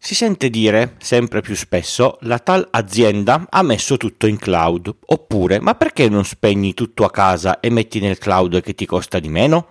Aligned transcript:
Si 0.00 0.14
sente 0.14 0.48
dire, 0.48 0.94
sempre 1.00 1.40
più 1.40 1.56
spesso, 1.56 2.18
la 2.20 2.38
tal 2.38 2.66
azienda 2.70 3.46
ha 3.50 3.62
messo 3.62 3.96
tutto 3.96 4.28
in 4.28 4.38
cloud, 4.38 4.94
oppure 5.06 5.60
ma 5.60 5.74
perché 5.74 6.08
non 6.08 6.24
spegni 6.24 6.72
tutto 6.72 7.04
a 7.04 7.10
casa 7.10 7.58
e 7.58 7.68
metti 7.68 7.98
nel 7.98 8.16
cloud 8.16 8.62
che 8.62 8.74
ti 8.74 8.86
costa 8.86 9.18
di 9.18 9.28
meno? 9.28 9.66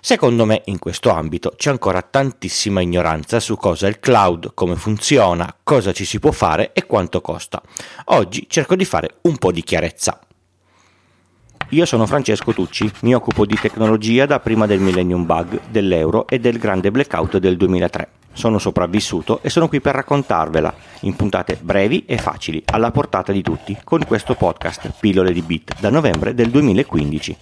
Secondo 0.00 0.46
me 0.46 0.62
in 0.64 0.78
questo 0.78 1.10
ambito 1.10 1.52
c'è 1.56 1.68
ancora 1.68 2.00
tantissima 2.00 2.80
ignoranza 2.80 3.38
su 3.38 3.56
cosa 3.56 3.86
è 3.86 3.90
il 3.90 4.00
cloud, 4.00 4.54
come 4.54 4.76
funziona, 4.76 5.54
cosa 5.62 5.92
ci 5.92 6.06
si 6.06 6.18
può 6.18 6.32
fare 6.32 6.72
e 6.72 6.86
quanto 6.86 7.20
costa. 7.20 7.62
Oggi 8.06 8.46
cerco 8.48 8.74
di 8.74 8.86
fare 8.86 9.18
un 9.22 9.36
po' 9.36 9.52
di 9.52 9.62
chiarezza. 9.62 10.18
Io 11.68 11.84
sono 11.84 12.06
Francesco 12.06 12.54
Tucci, 12.54 12.90
mi 13.02 13.14
occupo 13.14 13.44
di 13.44 13.58
tecnologia 13.60 14.24
da 14.24 14.40
prima 14.40 14.66
del 14.66 14.80
Millennium 14.80 15.26
Bug, 15.26 15.68
dell'euro 15.68 16.26
e 16.26 16.40
del 16.40 16.58
grande 16.58 16.90
blackout 16.90 17.36
del 17.36 17.58
2003. 17.58 18.19
Sono 18.40 18.58
sopravvissuto 18.58 19.40
e 19.42 19.50
sono 19.50 19.68
qui 19.68 19.82
per 19.82 19.94
raccontarvela, 19.94 20.74
in 21.00 21.14
puntate 21.14 21.58
brevi 21.60 22.06
e 22.06 22.16
facili, 22.16 22.62
alla 22.64 22.90
portata 22.90 23.32
di 23.32 23.42
tutti, 23.42 23.76
con 23.84 24.02
questo 24.06 24.34
podcast 24.34 24.92
Pillole 24.98 25.34
di 25.34 25.42
Bit 25.42 25.78
da 25.78 25.90
novembre 25.90 26.32
del 26.32 26.48
2015. 26.48 27.36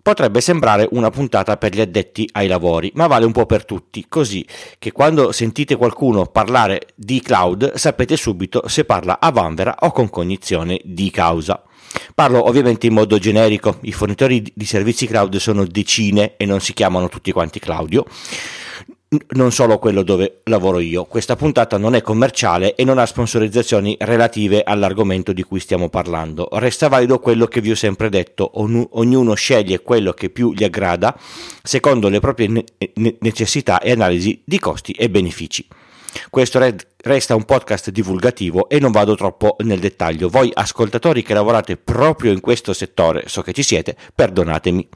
Potrebbe 0.00 0.40
sembrare 0.40 0.86
una 0.92 1.10
puntata 1.10 1.56
per 1.56 1.74
gli 1.74 1.80
addetti 1.80 2.28
ai 2.34 2.46
lavori, 2.46 2.92
ma 2.94 3.08
vale 3.08 3.24
un 3.24 3.32
po' 3.32 3.44
per 3.44 3.64
tutti, 3.64 4.06
così 4.08 4.46
che 4.78 4.92
quando 4.92 5.32
sentite 5.32 5.74
qualcuno 5.74 6.26
parlare 6.26 6.90
di 6.94 7.20
cloud 7.20 7.74
sapete 7.74 8.16
subito 8.16 8.68
se 8.68 8.84
parla 8.84 9.18
a 9.18 9.32
vanvera 9.32 9.74
o 9.80 9.90
con 9.90 10.08
cognizione 10.08 10.80
di 10.84 11.10
causa. 11.10 11.60
Parlo 12.14 12.46
ovviamente 12.46 12.86
in 12.86 12.94
modo 12.94 13.18
generico, 13.18 13.78
i 13.80 13.92
fornitori 13.92 14.40
di 14.54 14.64
servizi 14.64 15.08
cloud 15.08 15.34
sono 15.38 15.64
decine 15.64 16.36
e 16.36 16.46
non 16.46 16.60
si 16.60 16.72
chiamano 16.74 17.08
tutti 17.08 17.32
quanti 17.32 17.58
Claudio 17.58 18.06
non 19.34 19.52
solo 19.52 19.78
quello 19.78 20.02
dove 20.02 20.40
lavoro 20.44 20.78
io. 20.78 21.04
Questa 21.04 21.36
puntata 21.36 21.76
non 21.76 21.94
è 21.94 22.00
commerciale 22.00 22.74
e 22.74 22.84
non 22.84 22.98
ha 22.98 23.04
sponsorizzazioni 23.04 23.96
relative 24.00 24.62
all'argomento 24.62 25.32
di 25.32 25.42
cui 25.42 25.60
stiamo 25.60 25.88
parlando. 25.88 26.48
Resta 26.52 26.88
valido 26.88 27.18
quello 27.18 27.46
che 27.46 27.60
vi 27.60 27.70
ho 27.70 27.74
sempre 27.74 28.08
detto, 28.08 28.50
ognuno 28.54 29.34
sceglie 29.34 29.82
quello 29.82 30.12
che 30.12 30.30
più 30.30 30.52
gli 30.54 30.64
aggrada 30.64 31.18
secondo 31.62 32.08
le 32.08 32.20
proprie 32.20 32.64
necessità 33.20 33.80
e 33.80 33.92
analisi 33.92 34.42
di 34.44 34.58
costi 34.58 34.92
e 34.92 35.10
benefici. 35.10 35.66
Questo 36.28 36.58
resta 36.98 37.34
un 37.34 37.44
podcast 37.44 37.90
divulgativo 37.90 38.68
e 38.68 38.78
non 38.78 38.92
vado 38.92 39.14
troppo 39.14 39.56
nel 39.60 39.80
dettaglio. 39.80 40.28
Voi 40.28 40.50
ascoltatori 40.52 41.22
che 41.22 41.34
lavorate 41.34 41.76
proprio 41.76 42.32
in 42.32 42.40
questo 42.40 42.72
settore, 42.72 43.24
so 43.26 43.42
che 43.42 43.52
ci 43.52 43.62
siete, 43.62 43.96
perdonatemi. 44.14 44.88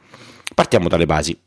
Partiamo 0.55 0.89
dalle 0.89 1.07
basi. 1.07 1.46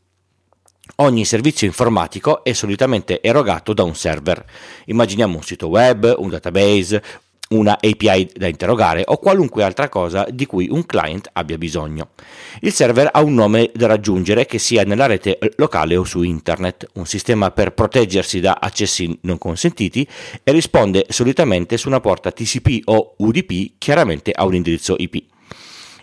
Ogni 0.97 1.23
servizio 1.23 1.65
informatico 1.65 2.43
è 2.43 2.53
solitamente 2.53 3.21
erogato 3.21 3.73
da 3.73 3.83
un 3.83 3.95
server. 3.95 4.43
Immaginiamo 4.85 5.37
un 5.37 5.43
sito 5.43 5.67
web, 5.67 6.13
un 6.17 6.29
database, 6.29 7.01
una 7.49 7.79
API 7.81 8.31
da 8.35 8.47
interrogare 8.47 9.03
o 9.05 9.17
qualunque 9.17 9.63
altra 9.63 9.89
cosa 9.89 10.27
di 10.29 10.45
cui 10.45 10.67
un 10.69 10.85
client 10.85 11.29
abbia 11.33 11.57
bisogno. 11.57 12.09
Il 12.61 12.73
server 12.73 13.09
ha 13.11 13.21
un 13.21 13.33
nome 13.33 13.71
da 13.73 13.87
raggiungere 13.87 14.45
che 14.45 14.59
sia 14.59 14.83
nella 14.83 15.05
rete 15.05 15.39
locale 15.55 15.95
o 15.95 16.03
su 16.03 16.21
internet, 16.21 16.87
un 16.93 17.05
sistema 17.05 17.51
per 17.51 17.73
proteggersi 17.73 18.39
da 18.39 18.57
accessi 18.61 19.17
non 19.21 19.37
consentiti 19.37 20.07
e 20.43 20.51
risponde 20.51 21.05
solitamente 21.09 21.77
su 21.77 21.87
una 21.87 21.99
porta 21.99 22.31
TCP 22.31 22.81
o 22.85 23.15
UDP 23.17 23.73
chiaramente 23.77 24.31
a 24.31 24.45
un 24.45 24.55
indirizzo 24.55 24.95
IP. 24.97 25.37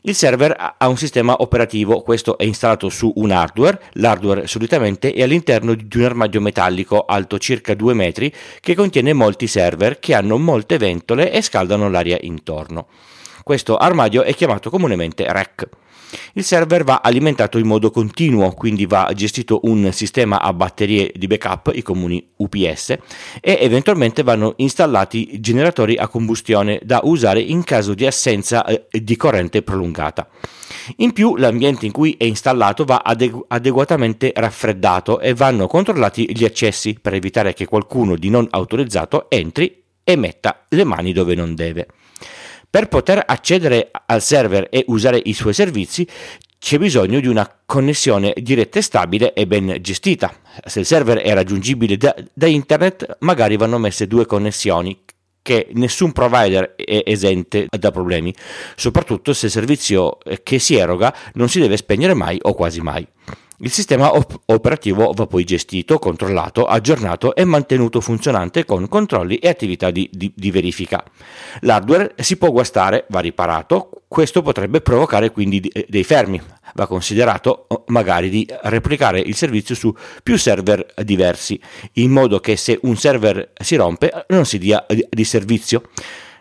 Il 0.06 0.14
server 0.14 0.54
ha 0.78 0.86
un 0.86 0.96
sistema 0.96 1.34
operativo, 1.40 2.00
questo 2.02 2.38
è 2.38 2.44
installato 2.44 2.88
su 2.88 3.10
un 3.16 3.32
hardware, 3.32 3.80
l'hardware 3.94 4.46
solitamente 4.46 5.12
è 5.12 5.20
all'interno 5.20 5.74
di 5.74 5.98
un 5.98 6.04
armadio 6.04 6.40
metallico 6.40 7.04
alto 7.04 7.40
circa 7.40 7.74
2 7.74 7.92
metri 7.92 8.32
che 8.60 8.76
contiene 8.76 9.12
molti 9.12 9.48
server 9.48 9.98
che 9.98 10.14
hanno 10.14 10.38
molte 10.38 10.78
ventole 10.78 11.32
e 11.32 11.42
scaldano 11.42 11.90
l'aria 11.90 12.18
intorno. 12.20 12.86
Questo 13.46 13.76
armadio 13.76 14.24
è 14.24 14.34
chiamato 14.34 14.70
comunemente 14.70 15.24
rack. 15.24 15.68
Il 16.32 16.42
server 16.42 16.82
va 16.82 17.00
alimentato 17.00 17.58
in 17.58 17.66
modo 17.68 17.92
continuo, 17.92 18.50
quindi 18.50 18.86
va 18.86 19.12
gestito 19.14 19.60
un 19.62 19.92
sistema 19.92 20.42
a 20.42 20.52
batterie 20.52 21.12
di 21.14 21.28
backup, 21.28 21.70
i 21.72 21.80
comuni 21.80 22.30
UPS, 22.38 22.98
e 23.40 23.58
eventualmente 23.60 24.24
vanno 24.24 24.54
installati 24.56 25.38
generatori 25.38 25.94
a 25.94 26.08
combustione 26.08 26.80
da 26.82 26.98
usare 27.04 27.38
in 27.38 27.62
caso 27.62 27.94
di 27.94 28.04
assenza 28.04 28.64
eh, 28.64 28.88
di 28.90 29.14
corrente 29.14 29.62
prolungata. 29.62 30.28
In 30.96 31.12
più 31.12 31.36
l'ambiente 31.36 31.86
in 31.86 31.92
cui 31.92 32.16
è 32.18 32.24
installato 32.24 32.84
va 32.84 33.02
adegu- 33.04 33.44
adeguatamente 33.46 34.32
raffreddato 34.34 35.20
e 35.20 35.34
vanno 35.34 35.68
controllati 35.68 36.36
gli 36.36 36.44
accessi 36.44 36.98
per 37.00 37.14
evitare 37.14 37.54
che 37.54 37.66
qualcuno 37.66 38.16
di 38.16 38.28
non 38.28 38.48
autorizzato 38.50 39.30
entri 39.30 39.84
e 40.02 40.16
metta 40.16 40.64
le 40.70 40.82
mani 40.82 41.12
dove 41.12 41.36
non 41.36 41.54
deve. 41.54 41.86
Per 42.68 42.88
poter 42.88 43.22
accedere 43.24 43.90
al 44.06 44.22
server 44.22 44.68
e 44.70 44.84
usare 44.88 45.20
i 45.24 45.32
suoi 45.32 45.54
servizi 45.54 46.06
c'è 46.58 46.78
bisogno 46.78 47.20
di 47.20 47.28
una 47.28 47.48
connessione 47.64 48.34
diretta 48.36 48.78
e 48.78 48.82
stabile 48.82 49.32
e 49.34 49.46
ben 49.46 49.78
gestita. 49.80 50.34
Se 50.64 50.80
il 50.80 50.86
server 50.86 51.18
è 51.18 51.32
raggiungibile 51.32 51.96
da, 51.96 52.14
da 52.32 52.46
internet, 52.46 53.18
magari 53.20 53.56
vanno 53.56 53.78
messe 53.78 54.06
due 54.06 54.26
connessioni 54.26 55.04
che 55.42 55.68
nessun 55.74 56.10
provider 56.10 56.74
è 56.74 57.04
esente 57.06 57.68
da 57.70 57.92
problemi, 57.92 58.34
soprattutto 58.74 59.32
se 59.32 59.46
il 59.46 59.52
servizio 59.52 60.18
che 60.42 60.58
si 60.58 60.74
eroga 60.74 61.14
non 61.34 61.48
si 61.48 61.60
deve 61.60 61.76
spegnere 61.76 62.14
mai 62.14 62.36
o 62.42 62.52
quasi 62.52 62.80
mai. 62.80 63.06
Il 63.60 63.70
sistema 63.70 64.14
op- 64.14 64.40
operativo 64.46 65.12
va 65.14 65.26
poi 65.26 65.44
gestito, 65.44 65.98
controllato, 65.98 66.66
aggiornato 66.66 67.34
e 67.34 67.44
mantenuto 67.44 68.02
funzionante 68.02 68.66
con 68.66 68.86
controlli 68.86 69.36
e 69.36 69.48
attività 69.48 69.90
di, 69.90 70.10
di, 70.12 70.30
di, 70.36 70.50
verifica. 70.50 71.02
L'hardware 71.60 72.14
si 72.18 72.36
può 72.36 72.50
guastare, 72.50 73.06
va 73.08 73.20
riparato, 73.20 73.88
questo 74.08 74.42
potrebbe 74.42 74.82
provocare 74.82 75.30
quindi 75.30 75.72
dei 75.88 76.04
fermi. 76.04 76.38
Va 76.74 76.86
considerato 76.86 77.66
magari 77.86 78.28
di 78.28 78.46
replicare 78.64 79.20
il 79.20 79.34
servizio 79.34 79.74
su 79.74 79.94
più 80.22 80.36
server 80.36 80.84
diversi, 81.02 81.58
in 81.94 82.10
modo 82.10 82.40
che 82.40 82.56
se 82.56 82.78
un 82.82 82.96
server 82.96 83.52
si 83.58 83.76
rompe 83.76 84.26
non 84.28 84.44
si 84.44 84.58
dia 84.58 84.84
di 85.08 85.24
servizio 85.24 85.82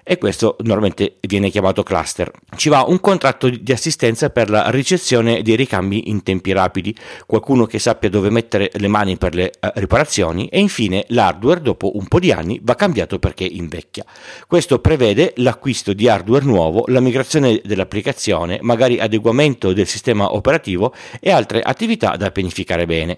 e 0.07 0.19
questo 0.19 0.55
normalmente 0.59 1.15
viene 1.21 1.49
chiamato 1.49 1.81
cluster. 1.81 2.31
Ci 2.55 2.69
va 2.69 2.83
un 2.87 2.99
contratto 2.99 3.49
di 3.49 3.71
assistenza 3.71 4.29
per 4.29 4.51
la 4.51 4.69
ricezione 4.69 5.41
dei 5.41 5.55
ricambi 5.55 6.11
in 6.11 6.21
tempi 6.21 6.51
rapidi, 6.51 6.95
qualcuno 7.25 7.65
che 7.65 7.79
sappia 7.79 8.07
dove 8.07 8.29
mettere 8.29 8.69
le 8.75 8.87
mani 8.87 9.17
per 9.17 9.33
le 9.33 9.51
uh, 9.59 9.69
riparazioni 9.73 10.47
e 10.49 10.59
infine 10.59 11.05
l'hardware 11.07 11.61
dopo 11.61 11.97
un 11.97 12.07
po' 12.07 12.19
di 12.19 12.31
anni 12.31 12.59
va 12.61 12.75
cambiato 12.75 13.17
perché 13.17 13.45
invecchia. 13.45 14.05
Questo 14.47 14.77
prevede 14.77 15.33
l'acquisto 15.37 15.91
di 15.93 16.07
hardware 16.07 16.45
nuovo, 16.45 16.83
la 16.87 16.99
migrazione 16.99 17.59
dell'applicazione, 17.63 18.59
magari 18.61 18.99
adeguamento 18.99 19.73
del 19.73 19.87
sistema 19.87 20.35
operativo 20.35 20.93
e 21.19 21.31
altre 21.31 21.61
attività 21.61 22.15
da 22.15 22.29
pianificare 22.29 22.85
bene. 22.85 23.17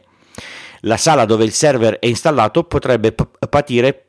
La 0.82 0.98
sala 0.98 1.26
dove 1.26 1.44
il 1.44 1.52
server 1.52 2.00
è 2.00 2.06
installato 2.06 2.64
potrebbe 2.64 3.12
p- 3.12 3.28
patire 3.50 4.07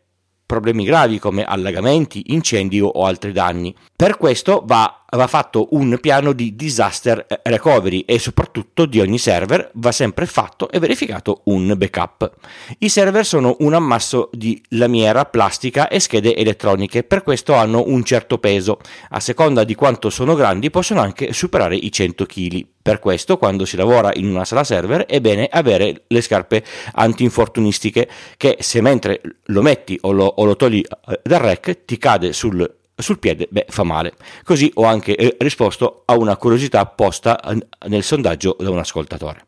problemi 0.49 0.87
gravi 0.87 1.19
come 1.19 1.45
allagamenti, 1.45 2.33
incendi 2.33 2.81
o 2.81 2.91
altri 3.05 3.33
danni. 3.33 3.75
Per 3.95 4.17
questo 4.17 4.63
va, 4.65 4.98
va, 5.17 5.27
fatto 5.27 5.69
un 5.71 5.99
piano 6.01 6.33
di 6.33 6.55
disaster 6.55 7.27
recovery 7.43 8.01
e 8.01 8.19
soprattutto 8.19 8.87
di 8.87 9.01
ogni 9.01 9.19
server 9.19 9.71
va 9.75 9.93
sempre 9.93 10.27
fatto 10.27 10.71
e 10.71 10.79
verificato 10.79 11.43
un 11.45 11.75
backup. 11.77 12.31
I 12.79 12.89
server 12.89 13.25
sono 13.25 13.57
un 13.61 13.75
ammasso 13.75 14.31
di 14.33 14.61
lamiera, 14.71 15.25
plastica 15.25 15.89
e 15.89 16.01
schede 16.01 16.37
elettroniche, 16.37 17.05
per 17.05 17.23
questo 17.23 17.55
hanno 17.55 17.85
un 17.87 18.05
certo 18.05 18.39
peso. 18.39 18.79
A 19.11 19.21
seconda 19.21 19.65
di 19.65 19.75
quanto 19.75 20.11
sono 20.11 20.35
grandi 20.35 20.71
possono 20.71 21.01
anche 21.01 21.33
superare 21.33 21.77
i 21.77 21.91
100 21.91 22.27
kg. 22.27 22.67
Per 22.81 23.01
questo, 23.01 23.37
quando 23.37 23.67
si 23.67 23.77
lavora 23.77 24.13
in 24.15 24.27
una 24.27 24.47
sala 24.47 24.65
server, 24.65 25.05
è 25.05 25.21
bene 25.21 25.47
avere 25.51 26.05
le 26.07 26.23
scarpe 26.23 26.65
antinfortunistiche 26.93 28.09
che 28.39 28.57
se 28.61 28.81
mentre 28.81 29.21
lo 29.45 29.61
metti 29.61 29.99
o 30.03 30.13
lo, 30.13 30.25
o 30.25 30.45
lo 30.45 30.57
togli 30.57 30.81
eh, 30.81 31.21
dal 31.23 31.41
rack 31.41 31.85
ti 31.85 31.99
cade 31.99 32.33
sul, 32.33 32.78
sul 32.99 33.19
piede, 33.19 33.49
beh, 33.51 33.67
fa 33.69 33.83
male. 33.85 34.15
Così 34.45 34.71
ho 34.75 34.85
anche 34.85 35.15
eh, 35.15 35.37
risposto 35.41 36.03
a 36.05 36.17
una 36.17 36.37
curiosità 36.37 36.85
posta 36.87 37.41
nel 37.87 38.03
sondaggio 38.03 38.57
da 38.59 38.71
un 38.71 38.79
ascoltatore. 38.79 39.47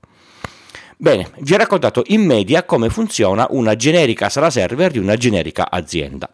Bene, 0.97 1.31
vi 1.39 1.55
ho 1.55 1.57
raccontato 1.57 2.03
in 2.09 2.27
media 2.27 2.65
come 2.65 2.91
funziona 2.91 3.47
una 3.51 3.75
generica 3.75 4.29
sala 4.29 4.51
server 4.51 4.91
di 4.91 4.99
una 4.99 5.17
generica 5.17 5.71
azienda. 5.71 6.29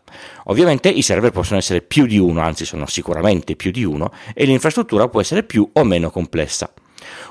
Ovviamente 0.46 0.88
i 0.88 1.02
server 1.02 1.30
possono 1.30 1.60
essere 1.60 1.82
più 1.82 2.04
di 2.04 2.18
uno, 2.18 2.40
anzi 2.40 2.64
sono 2.64 2.84
sicuramente 2.86 3.54
più 3.54 3.70
di 3.70 3.84
uno, 3.84 4.12
e 4.34 4.44
l'infrastruttura 4.44 5.08
può 5.08 5.20
essere 5.20 5.44
più 5.44 5.70
o 5.72 5.84
meno 5.84 6.10
complessa. 6.10 6.72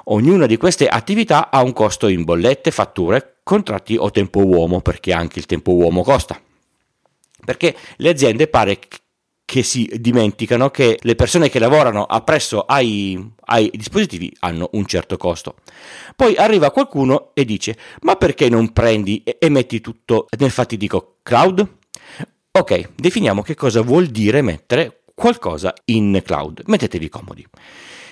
Ognuna 0.06 0.46
di 0.46 0.56
queste 0.56 0.88
attività 0.88 1.50
ha 1.52 1.62
un 1.62 1.74
costo 1.74 2.08
in 2.08 2.24
bollette, 2.24 2.72
fatture, 2.72 3.40
contratti 3.44 3.98
o 3.98 4.12
tempo 4.12 4.40
uomo, 4.40 4.80
perché 4.80 5.12
anche 5.12 5.40
il 5.40 5.46
tempo 5.46 5.74
uomo 5.74 6.04
costa. 6.04 6.40
Perché 7.44 7.76
le 7.98 8.10
aziende 8.10 8.48
pare 8.48 8.80
che 9.46 9.62
si 9.62 9.90
dimenticano 10.00 10.72
che 10.72 10.98
le 11.00 11.16
persone 11.16 11.50
che 11.50 11.60
lavorano 11.60 12.04
appresso 12.04 12.62
ai, 12.62 13.32
ai, 13.46 13.72
dispositivi 13.74 14.36
hanno 14.40 14.70
un 14.74 14.86
certo 14.88 15.18
costo. 15.18 15.58
Poi 16.16 16.36
arriva 16.36 16.72
qualcuno 16.72 17.30
e 17.34 17.46
dice: 17.46 17.78
Ma 18.02 18.16
perché 18.16 18.50
non 18.50 18.74
prendi 18.74 19.22
e, 19.24 19.38
e 19.40 19.50
metti 19.50 19.80
tutto 19.80 20.26
nel 20.40 20.52
fatidico 20.52 21.18
cloud? 21.22 21.68
Ok, 22.52 22.90
definiamo 22.96 23.44
che 23.44 23.54
cosa 23.54 23.82
vuol 23.82 24.08
dire 24.08 24.42
mettere 24.42 25.04
qualcosa 25.14 25.74
in 25.86 26.22
cloud. 26.26 26.64
Mettetevi 26.66 27.10
comodi. 27.10 27.46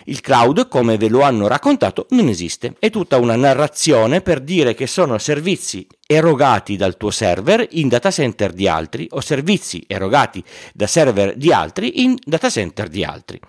Il 0.05 0.21
cloud, 0.21 0.67
come 0.67 0.97
ve 0.97 1.09
lo 1.09 1.21
hanno 1.21 1.47
raccontato, 1.47 2.07
non 2.09 2.27
esiste. 2.27 2.75
È 2.79 2.89
tutta 2.89 3.17
una 3.17 3.35
narrazione 3.35 4.21
per 4.21 4.41
dire 4.41 4.73
che 4.73 4.87
sono 4.87 5.17
servizi 5.17 5.87
erogati 6.05 6.75
dal 6.75 6.97
tuo 6.97 7.09
server 7.09 7.65
in 7.71 7.87
data 7.87 8.11
center 8.11 8.51
di 8.51 8.67
altri 8.67 9.07
o 9.11 9.21
servizi 9.21 9.83
erogati 9.87 10.43
da 10.73 10.87
server 10.87 11.35
di 11.35 11.51
altri 11.51 12.03
in 12.03 12.15
data 12.23 12.49
center 12.49 12.87
di 12.87 13.03
altri. 13.03 13.39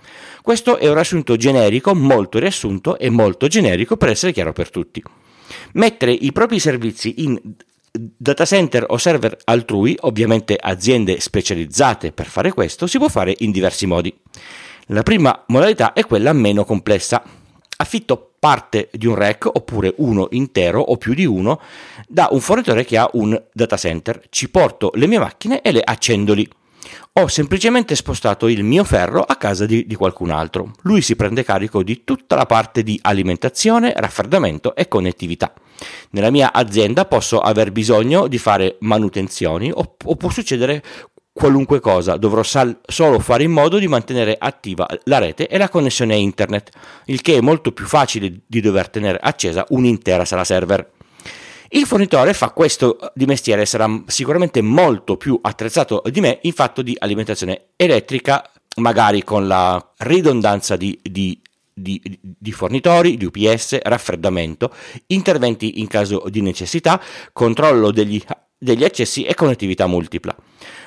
Questo 0.42 0.76
è 0.78 0.86
un 0.86 0.94
riassunto 0.94 1.36
generico, 1.36 1.94
molto 1.94 2.38
riassunto 2.38 2.98
e 2.98 3.10
molto 3.10 3.48
generico 3.48 3.96
per 3.96 4.10
essere 4.10 4.32
chiaro 4.32 4.52
per 4.52 4.70
tutti. 4.70 5.02
Mettere 5.72 6.12
i 6.12 6.32
propri 6.32 6.58
servizi 6.58 7.22
in 7.24 7.40
data 7.96 8.44
center 8.44 8.84
o 8.88 8.96
server 8.96 9.36
altrui, 9.44 9.96
ovviamente 10.00 10.56
aziende 10.60 11.20
specializzate 11.20 12.12
per 12.12 12.26
fare 12.26 12.52
questo, 12.52 12.86
si 12.86 12.98
può 12.98 13.08
fare 13.08 13.34
in 13.38 13.50
diversi 13.50 13.86
modi. 13.86 14.14
La 14.88 15.02
prima 15.02 15.44
modalità 15.48 15.94
è 15.94 16.04
quella 16.04 16.34
meno 16.34 16.64
complessa. 16.64 17.22
Affitto 17.76 18.34
parte 18.38 18.90
di 18.92 19.06
un 19.06 19.14
rack 19.14 19.46
oppure 19.46 19.94
uno 19.98 20.28
intero 20.32 20.80
o 20.80 20.98
più 20.98 21.14
di 21.14 21.24
uno 21.24 21.60
da 22.06 22.28
un 22.30 22.40
fornitore 22.40 22.84
che 22.84 22.98
ha 22.98 23.08
un 23.14 23.42
data 23.52 23.78
center. 23.78 24.20
Ci 24.28 24.50
porto 24.50 24.90
le 24.94 25.06
mie 25.06 25.18
macchine 25.18 25.62
e 25.62 25.72
le 25.72 25.80
accendo 25.82 26.34
lì. 26.34 26.46
Ho 27.14 27.28
semplicemente 27.28 27.94
spostato 27.94 28.46
il 28.46 28.62
mio 28.62 28.84
ferro 28.84 29.22
a 29.22 29.36
casa 29.36 29.64
di, 29.64 29.86
di, 29.86 29.94
qualcun 29.94 30.30
altro. 30.30 30.72
Lui 30.82 31.00
si 31.00 31.16
prende 31.16 31.44
carico 31.44 31.82
di 31.82 32.04
tutta 32.04 32.36
la 32.36 32.44
parte 32.44 32.82
di 32.82 32.98
alimentazione, 33.00 33.94
raffreddamento 33.96 34.74
e 34.74 34.86
connettività. 34.86 35.54
Nella 36.10 36.30
mia 36.30 36.52
azienda 36.52 37.06
posso 37.06 37.40
aver 37.40 37.72
bisogno 37.72 38.26
di 38.26 38.36
fare 38.36 38.76
manutenzioni 38.80 39.70
o, 39.72 39.96
o 40.04 40.16
può 40.16 40.28
succedere 40.28 40.82
qualunque 41.34 41.80
cosa, 41.80 42.16
dovrò 42.16 42.44
sal- 42.44 42.78
solo 42.86 43.18
fare 43.18 43.42
in 43.42 43.50
modo 43.50 43.78
di 43.78 43.88
mantenere 43.88 44.36
attiva 44.38 44.86
la 45.04 45.18
rete 45.18 45.48
e 45.48 45.58
la 45.58 45.68
connessione 45.68 46.14
a 46.14 46.16
internet, 46.16 46.70
il 47.06 47.20
che 47.20 47.36
è 47.36 47.40
molto 47.40 47.72
più 47.72 47.86
facile 47.86 48.42
di 48.46 48.60
dover 48.60 48.88
tenere 48.88 49.18
accesa 49.20 49.66
un'intera 49.70 50.24
sala 50.24 50.44
server. 50.44 50.92
Il 51.70 51.86
fornitore 51.86 52.34
fa 52.34 52.50
questo 52.50 52.98
di 53.14 53.26
mestiere, 53.26 53.66
sarà 53.66 54.04
sicuramente 54.06 54.62
molto 54.62 55.16
più 55.16 55.36
attrezzato 55.42 56.04
di 56.08 56.20
me 56.20 56.38
in 56.42 56.52
fatto 56.52 56.82
di 56.82 56.94
alimentazione 56.96 57.70
elettrica, 57.74 58.48
magari 58.76 59.24
con 59.24 59.48
la 59.48 59.84
ridondanza 59.98 60.76
di, 60.76 60.98
di 61.02 61.38
di, 61.76 62.00
di, 62.20 62.52
fornitori, 62.52 63.16
di 63.16 63.24
UPS, 63.24 63.80
raffreddamento, 63.82 64.72
interventi 65.08 65.80
in 65.80 65.88
caso 65.88 66.22
di 66.28 66.40
necessità, 66.40 67.02
controllo 67.32 67.90
degli, 67.90 68.22
degli 68.56 68.84
accessi 68.84 69.24
e 69.24 69.34
connettività 69.34 69.88
multipla 69.88 70.36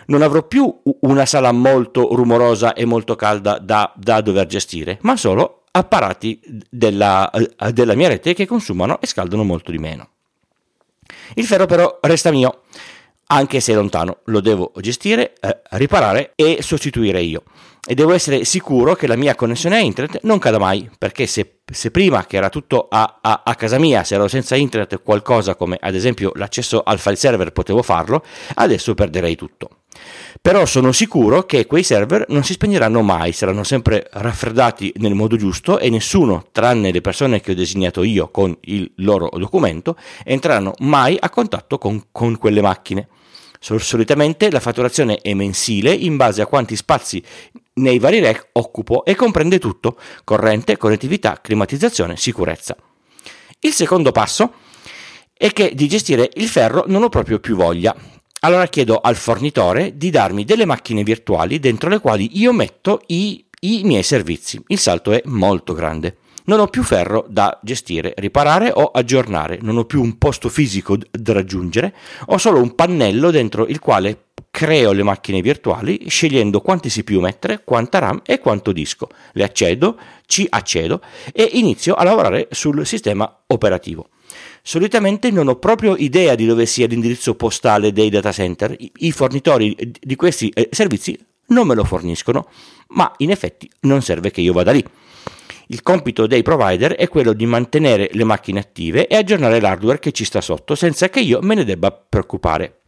non 0.08 0.22
avrò 0.22 0.44
più 0.44 0.82
una 1.02 1.26
sala 1.26 1.52
molto 1.52 2.14
rumorosa 2.14 2.74
e 2.74 2.86
molto 2.86 3.16
calda 3.16 3.58
da, 3.60 3.92
da 3.96 4.22
dover 4.22 4.46
gestire, 4.46 5.00
ma 5.02 5.16
solo 5.16 5.64
apparati 5.72 6.40
della, 6.70 7.30
eh, 7.30 7.72
della 7.72 7.96
mia 7.96 8.08
rete 8.08 8.34
che 8.34 8.46
consumano 8.46 9.00
e 9.00 9.08
scaldano 9.08 9.44
molto 9.44 9.72
di 9.72 9.78
meno. 9.78 10.10
Il 11.36 11.46
ferro 11.46 11.66
però 11.66 12.00
resta 12.02 12.32
mio, 12.32 12.64
anche 13.28 13.60
se 13.60 13.74
è 13.74 13.76
lontano, 13.76 14.20
lo 14.26 14.40
devo 14.40 14.72
gestire, 14.80 15.34
eh, 15.40 15.62
riparare 15.72 16.34
e 16.36 16.60
sostituire 16.62 17.22
io. 17.22 17.44
E 17.90 17.96
devo 17.96 18.12
essere 18.12 18.44
sicuro 18.44 18.96
che 18.96 19.08
la 19.08 19.16
mia 19.16 19.36
connessione 19.36 19.78
a 19.78 19.80
internet 19.80 20.20
non 20.24 20.40
cada 20.40 20.60
mai, 20.60 20.90
perché 20.98 21.26
se, 21.26 21.60
se 21.72 21.90
prima 21.90 22.26
che 22.26 22.36
era 22.36 22.50
tutto 22.50 22.88
a, 22.90 23.20
a, 23.22 23.44
a, 23.46 23.56
casa 23.56 23.80
mia, 23.80 24.04
se 24.04 24.16
ero 24.16 24.28
senza 24.28 24.58
internet 24.58 25.02
qualcosa 25.02 25.56
come 25.56 25.78
ad 25.80 25.96
esempio 25.96 26.32
l'accesso 26.36 26.84
al 26.84 27.00
file 27.00 27.16
server 27.16 27.52
potevo 27.52 27.82
farlo, 27.82 28.24
adesso 28.56 28.94
perderei 28.94 29.36
tutto. 29.36 29.70
Però 30.42 30.66
sono 30.66 30.92
sicuro 30.92 31.46
che 31.46 31.66
quei 31.66 31.84
server 31.84 32.26
non 32.30 32.44
si 32.44 32.54
spegneranno 32.54 33.02
mai, 33.02 33.32
saranno 33.32 33.64
sempre 33.64 34.08
raffreddati 34.12 34.94
nel 34.98 35.14
modo 35.14 35.36
giusto 35.36 35.80
e 35.80 35.90
nessuno, 35.90 36.48
tranne 36.52 36.92
le 36.92 37.02
persone 37.02 37.42
che 37.42 37.52
ho 37.52 37.56
designato 37.56 38.04
io 38.04 38.30
con 38.30 38.56
il 38.62 38.92
loro 38.98 39.30
documento, 39.38 39.98
entreranno 40.24 40.74
mai 40.80 41.18
a 41.20 41.30
contatto 41.30 41.78
con, 41.78 42.06
con 42.12 42.38
quelle 42.38 42.62
macchine. 42.62 43.08
Solitamente 43.60 44.52
la 44.52 44.60
fatturazione 44.60 45.18
è 45.18 45.34
mensile 45.34 45.92
in 45.92 46.16
base 46.16 46.42
a 46.42 46.46
quanti 46.46 46.76
spazi 46.76 47.22
nei 47.74 48.00
vari 48.00 48.20
rack 48.20 48.50
occupo 48.54 49.04
e 49.04 49.16
comprende 49.16 49.60
tutto, 49.60 49.98
corrente, 50.24 50.78
connettività, 50.78 51.40
climatizzazione, 51.42 52.18
sicurezza. 52.18 52.76
Il 53.60 53.74
secondo 53.74 54.12
passo 54.12 54.54
è 55.34 55.52
che 55.52 55.74
di 55.74 55.88
gestire 55.88 56.30
il 56.36 56.48
ferro 56.48 56.86
non 56.88 57.04
ho 57.04 57.10
proprio 57.10 57.40
più 57.40 57.56
voglia. 57.56 57.96
Allora 58.42 58.68
chiedo 58.68 59.00
al 59.02 59.16
fornitore 59.16 59.98
di 59.98 60.12
darmi 60.12 60.46
delle 60.46 60.66
macchine 60.66 61.02
virtuali 61.02 61.60
dentro 61.60 61.90
le 61.90 62.00
quali 62.00 62.38
io 62.38 62.54
metto 62.54 63.02
i, 63.08 63.44
i 63.62 63.82
miei 63.84 64.04
servizi. 64.04 64.64
Il 64.68 64.78
salto 64.78 65.12
è 65.12 65.22
molto 65.26 65.74
grande. 65.74 66.18
Non 66.46 66.60
ho 66.60 66.68
più 66.68 66.84
ferro 66.84 67.26
da 67.28 67.60
gestire, 67.64 68.14
riparare 68.18 68.72
o 68.72 68.86
aggiornare, 68.86 69.58
non 69.62 69.78
ho 69.78 69.86
più 69.86 70.02
un 70.02 70.20
posto 70.20 70.50
fisico 70.50 70.98
da 71.12 71.34
raggiungere, 71.34 71.94
ho 72.28 72.38
solo 72.38 72.62
un 72.62 72.74
pannello 72.76 73.32
dentro 73.32 73.66
il 73.66 73.80
quale 73.80 74.28
creo 74.52 74.92
le 74.92 75.04
macchine 75.04 75.42
virtuali 75.42 76.08
scegliendo 76.08 76.62
quanti 76.62 76.90
CPU 76.90 77.20
mettere, 77.20 77.64
quanta 77.66 78.00
RAM 78.00 78.22
e 78.24 78.40
quanto 78.40 78.72
disco. 78.72 79.10
Le 79.34 79.44
accedo, 79.44 79.98
ci 80.28 80.46
accedo 80.48 81.02
e 81.34 81.50
inizio 81.54 81.96
a 81.96 82.04
lavorare 82.04 82.48
sul 82.52 82.86
sistema 82.86 83.44
operativo. 83.48 84.10
Solitamente 84.68 85.32
non 85.32 85.48
ho 85.48 85.56
proprio 85.56 85.96
idea 85.96 86.36
di 86.36 86.46
dove 86.46 86.66
sia 86.66 86.88
l'indirizzo 86.88 87.36
postale 87.36 87.94
dei 87.94 88.10
data 88.10 88.34
center, 88.34 88.76
i 88.98 89.14
fornitori 89.14 89.74
di 89.98 90.16
questi 90.18 90.50
eh, 90.50 90.68
servizi 90.74 91.18
non 91.48 91.68
me 91.68 91.74
lo 91.74 91.86
forniscono, 91.86 92.50
ma 92.90 93.10
in 93.20 93.32
effetti 93.32 93.72
non 93.84 94.02
serve 94.02 94.30
che 94.30 94.42
io 94.42 94.52
vada 94.52 94.74
lì. 94.74 94.84
Il 95.68 95.82
compito 95.84 96.28
dei 96.28 96.42
provider 96.42 96.96
è 96.96 97.08
quello 97.08 97.32
di 97.32 97.46
mantenere 97.46 98.10
le 98.12 98.26
macchine 98.26 98.60
attive 98.60 99.08
e 99.08 99.16
aggiornare 99.16 99.62
l'hardware 99.62 100.00
che 100.00 100.12
ci 100.12 100.26
sta 100.26 100.42
sotto 100.42 100.76
senza 100.76 101.08
che 101.08 101.22
io 101.22 101.40
me 101.42 101.56
ne 101.56 101.64
debba 101.64 101.90
preoccupare. 101.90 102.82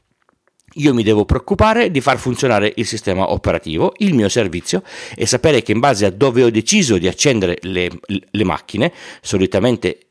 Io 0.74 0.94
mi 0.94 1.02
devo 1.02 1.24
preoccupare 1.24 1.92
di 1.92 2.02
far 2.02 2.18
funzionare 2.18 2.74
il 2.76 2.86
sistema 2.86 3.32
operativo, 3.32 3.94
il 4.00 4.14
mio 4.14 4.28
servizio 4.28 4.84
e 5.16 5.26
sapere 5.26 5.62
che 5.62 5.72
in 5.72 5.80
base 5.80 6.06
a 6.06 6.12
dove 6.12 6.44
ho 6.44 6.50
deciso 6.50 6.98
di 6.98 7.08
accendere 7.08 7.58
le, 7.62 7.90
le 8.06 8.44
macchine, 8.44 8.92
solitamente 9.22 10.09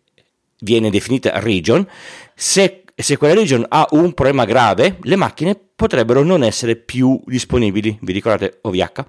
viene 0.61 0.91
definita 0.91 1.39
region, 1.41 1.87
se, 2.35 2.85
se 2.95 3.17
quella 3.17 3.35
region 3.35 3.65
ha 3.69 3.87
un 3.91 4.13
problema 4.15 4.45
grave, 4.45 4.99
le 5.03 5.17
macchine 5.17 5.59
potrebbero 5.75 6.23
non 6.23 6.43
essere 6.43 6.77
più 6.77 7.21
disponibili. 7.25 7.99
Vi 8.01 8.13
ricordate 8.13 8.59
OVH? 8.63 9.05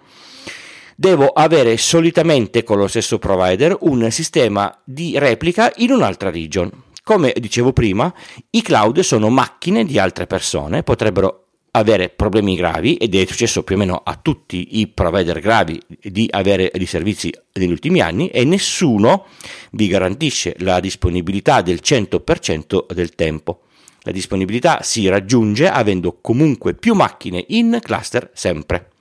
Devo 0.96 1.28
avere 1.28 1.78
solitamente 1.78 2.64
con 2.64 2.78
lo 2.78 2.88
stesso 2.88 3.20
provider 3.20 3.76
un 3.82 4.12
sistema 4.12 4.78
di 4.84 5.18
replica 5.18 5.72
in 5.78 5.92
un'altra 5.92 6.30
region. 6.30 6.70
Come 7.04 7.34
dicevo 7.38 7.74
prima, 7.74 8.14
i 8.52 8.62
cloud 8.62 9.00
sono 9.00 9.30
macchine 9.30 9.86
di 9.86 9.98
altre 9.98 10.28
persone, 10.28 10.84
potrebbero 10.84 11.49
avere 11.72 12.10
problemi 12.10 12.56
gravi 12.56 12.96
ed 12.96 13.16
è 13.16 13.26
successo 13.26 13.64
più 13.64 13.76
o 13.76 13.78
meno 13.78 14.02
a 14.04 14.18
tutti 14.22 14.80
i 14.80 14.88
provider 14.88 15.40
gravi 15.40 15.80
di 16.02 16.28
avere 16.32 16.72
dei 16.74 16.86
servizi 16.86 17.34
negli 17.54 17.72
ultimi 17.72 18.02
anni 18.02 18.30
e 18.30 18.44
nessuno 18.44 19.26
vi 19.72 19.88
garantisce 19.88 20.56
la 20.60 20.80
disponibilità 20.80 21.62
del 21.62 21.80
100% 21.84 22.92
del 22.94 23.16
tempo. 23.16 23.62
La 24.04 24.12
disponibilità 24.12 24.82
si 24.82 25.08
raggiunge 25.08 25.70
avendo 25.70 26.20
comunque 26.22 26.74
più 26.74 26.94
macchine 26.94 27.44
in 27.50 27.80
cluster 27.82 28.32
sempre. 28.34 28.92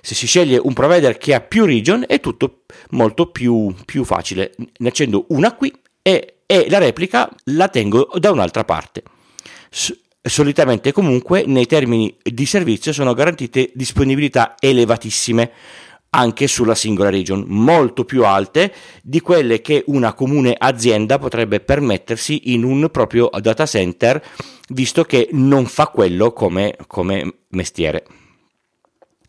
Se 0.00 0.14
si 0.14 0.26
sceglie 0.26 0.58
un 0.62 0.74
provider 0.74 1.16
che 1.18 1.34
ha 1.34 1.40
più 1.40 1.64
region 1.64 2.04
è 2.06 2.20
tutto 2.20 2.62
molto 2.90 3.30
più, 3.30 3.74
più 3.84 4.04
facile. 4.04 4.54
Ne 4.78 4.88
accendo 4.88 5.26
una 5.28 5.54
qui 5.54 5.72
e, 6.02 6.36
e 6.46 6.66
la 6.68 6.78
replica 6.78 7.28
la 7.44 7.68
tengo 7.68 8.10
da 8.18 8.30
un'altra 8.30 8.64
parte 8.64 9.02
solitamente 10.28 10.92
comunque 10.92 11.44
nei 11.46 11.66
termini 11.66 12.16
di 12.22 12.46
servizio 12.46 12.92
sono 12.92 13.12
garantite 13.12 13.70
disponibilità 13.74 14.54
elevatissime 14.58 15.50
anche 16.10 16.46
sulla 16.46 16.74
singola 16.74 17.10
region, 17.10 17.44
molto 17.48 18.04
più 18.04 18.24
alte 18.24 18.72
di 19.02 19.20
quelle 19.20 19.60
che 19.60 19.82
una 19.88 20.14
comune 20.14 20.54
azienda 20.56 21.18
potrebbe 21.18 21.60
permettersi 21.60 22.52
in 22.52 22.62
un 22.62 22.88
proprio 22.90 23.28
data 23.40 23.66
center, 23.66 24.22
visto 24.68 25.04
che 25.04 25.28
non 25.32 25.66
fa 25.66 25.88
quello 25.88 26.32
come, 26.32 26.76
come 26.86 27.38
mestiere. 27.48 28.06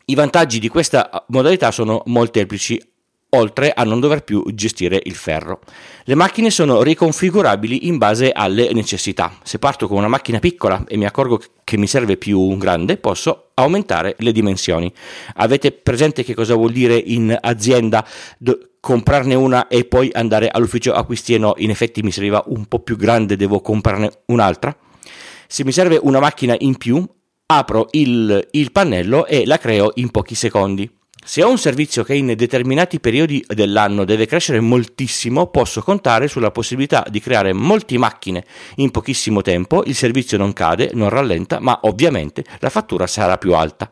I 0.04 0.14
vantaggi 0.14 0.60
di 0.60 0.68
questa 0.68 1.24
modalità 1.28 1.72
sono 1.72 2.02
molteplici 2.06 2.80
oltre 3.30 3.72
a 3.72 3.82
non 3.84 4.00
dover 4.00 4.22
più 4.22 4.44
gestire 4.54 5.00
il 5.04 5.14
ferro. 5.14 5.60
Le 6.04 6.14
macchine 6.14 6.50
sono 6.50 6.82
riconfigurabili 6.82 7.86
in 7.86 7.98
base 7.98 8.30
alle 8.32 8.72
necessità. 8.72 9.36
Se 9.42 9.58
parto 9.58 9.88
con 9.88 9.98
una 9.98 10.08
macchina 10.08 10.38
piccola 10.38 10.84
e 10.86 10.96
mi 10.96 11.06
accorgo 11.06 11.40
che 11.64 11.76
mi 11.76 11.86
serve 11.86 12.16
più 12.16 12.56
grande, 12.56 12.96
posso 12.96 13.50
aumentare 13.54 14.14
le 14.18 14.32
dimensioni. 14.32 14.92
Avete 15.36 15.72
presente 15.72 16.22
che 16.22 16.34
cosa 16.34 16.54
vuol 16.54 16.72
dire 16.72 16.96
in 16.96 17.36
azienda 17.38 18.06
do- 18.38 18.58
comprarne 18.80 19.34
una 19.34 19.66
e 19.66 19.84
poi 19.84 20.10
andare 20.12 20.48
all'ufficio 20.48 20.92
acquisti 20.92 21.36
no, 21.38 21.54
in 21.56 21.70
effetti 21.70 22.02
mi 22.02 22.12
serviva 22.12 22.44
un 22.46 22.66
po' 22.66 22.78
più 22.78 22.96
grande, 22.96 23.36
devo 23.36 23.60
comprarne 23.60 24.10
un'altra? 24.26 24.76
Se 25.48 25.64
mi 25.64 25.72
serve 25.72 25.98
una 26.00 26.20
macchina 26.20 26.54
in 26.58 26.76
più, 26.76 27.04
apro 27.46 27.88
il, 27.92 28.48
il 28.52 28.72
pannello 28.72 29.26
e 29.26 29.44
la 29.44 29.58
creo 29.58 29.90
in 29.94 30.10
pochi 30.10 30.34
secondi. 30.34 30.88
Se 31.28 31.42
ho 31.42 31.50
un 31.50 31.58
servizio 31.58 32.04
che 32.04 32.14
in 32.14 32.34
determinati 32.36 33.00
periodi 33.00 33.44
dell'anno 33.48 34.04
deve 34.04 34.26
crescere 34.26 34.60
moltissimo, 34.60 35.48
posso 35.48 35.82
contare 35.82 36.28
sulla 36.28 36.52
possibilità 36.52 37.04
di 37.10 37.18
creare 37.18 37.52
molte 37.52 37.98
macchine 37.98 38.44
in 38.76 38.92
pochissimo 38.92 39.42
tempo, 39.42 39.82
il 39.86 39.96
servizio 39.96 40.38
non 40.38 40.52
cade, 40.52 40.90
non 40.94 41.08
rallenta, 41.08 41.58
ma 41.58 41.80
ovviamente 41.82 42.44
la 42.60 42.70
fattura 42.70 43.08
sarà 43.08 43.38
più 43.38 43.54
alta. 43.54 43.90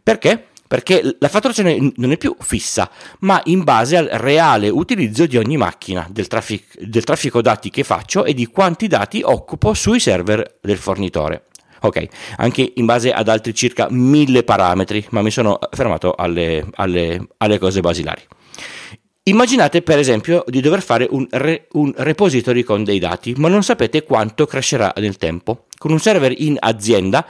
Perché? 0.00 0.44
Perché 0.68 1.16
la 1.18 1.28
fatturazione 1.28 1.92
non 1.96 2.12
è 2.12 2.16
più 2.16 2.36
fissa, 2.38 2.88
ma 3.18 3.40
in 3.46 3.64
base 3.64 3.96
al 3.96 4.06
reale 4.06 4.68
utilizzo 4.68 5.26
di 5.26 5.36
ogni 5.36 5.56
macchina, 5.56 6.06
del, 6.08 6.28
traffic- 6.28 6.80
del 6.80 7.02
traffico 7.02 7.42
dati 7.42 7.70
che 7.70 7.82
faccio 7.82 8.24
e 8.24 8.32
di 8.32 8.46
quanti 8.46 8.86
dati 8.86 9.22
occupo 9.24 9.74
sui 9.74 9.98
server 9.98 10.58
del 10.60 10.78
fornitore. 10.78 11.46
Ok, 11.82 12.06
anche 12.36 12.72
in 12.76 12.84
base 12.84 13.10
ad 13.12 13.28
altri 13.28 13.54
circa 13.54 13.86
mille 13.90 14.42
parametri, 14.42 15.06
ma 15.10 15.22
mi 15.22 15.30
sono 15.30 15.58
fermato 15.70 16.14
alle, 16.14 16.66
alle, 16.74 17.28
alle 17.38 17.58
cose 17.58 17.80
basilari. 17.80 18.22
Immaginate 19.24 19.82
per 19.82 19.98
esempio 19.98 20.44
di 20.46 20.60
dover 20.60 20.82
fare 20.82 21.06
un, 21.10 21.26
re, 21.30 21.68
un, 21.72 21.92
repository 21.96 22.62
con 22.62 22.84
dei 22.84 22.98
dati, 22.98 23.34
ma 23.36 23.48
non 23.48 23.62
sapete 23.62 24.02
quanto 24.02 24.46
crescerà 24.46 24.92
nel 24.96 25.16
tempo. 25.16 25.66
Con 25.76 25.92
un 25.92 26.00
server 26.00 26.32
in 26.36 26.56
azienda 26.58 27.26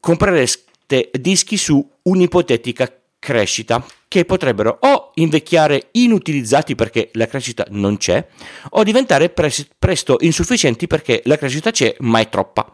comprereste 0.00 1.10
dischi 1.12 1.56
su 1.56 1.86
un'ipotetica 2.02 2.90
crescita 3.18 3.84
che 4.06 4.24
potrebbero 4.24 4.78
o 4.80 5.10
invecchiare 5.14 5.88
inutilizzati 5.92 6.74
perché 6.74 7.10
la 7.14 7.26
crescita 7.26 7.66
non 7.70 7.96
c'è, 7.96 8.24
o 8.70 8.82
diventare 8.82 9.28
pres- 9.30 9.66
presto 9.78 10.18
insufficienti 10.20 10.86
perché 10.86 11.20
la 11.24 11.36
crescita 11.36 11.70
c'è 11.70 11.96
ma 12.00 12.20
è 12.20 12.28
troppa. 12.28 12.70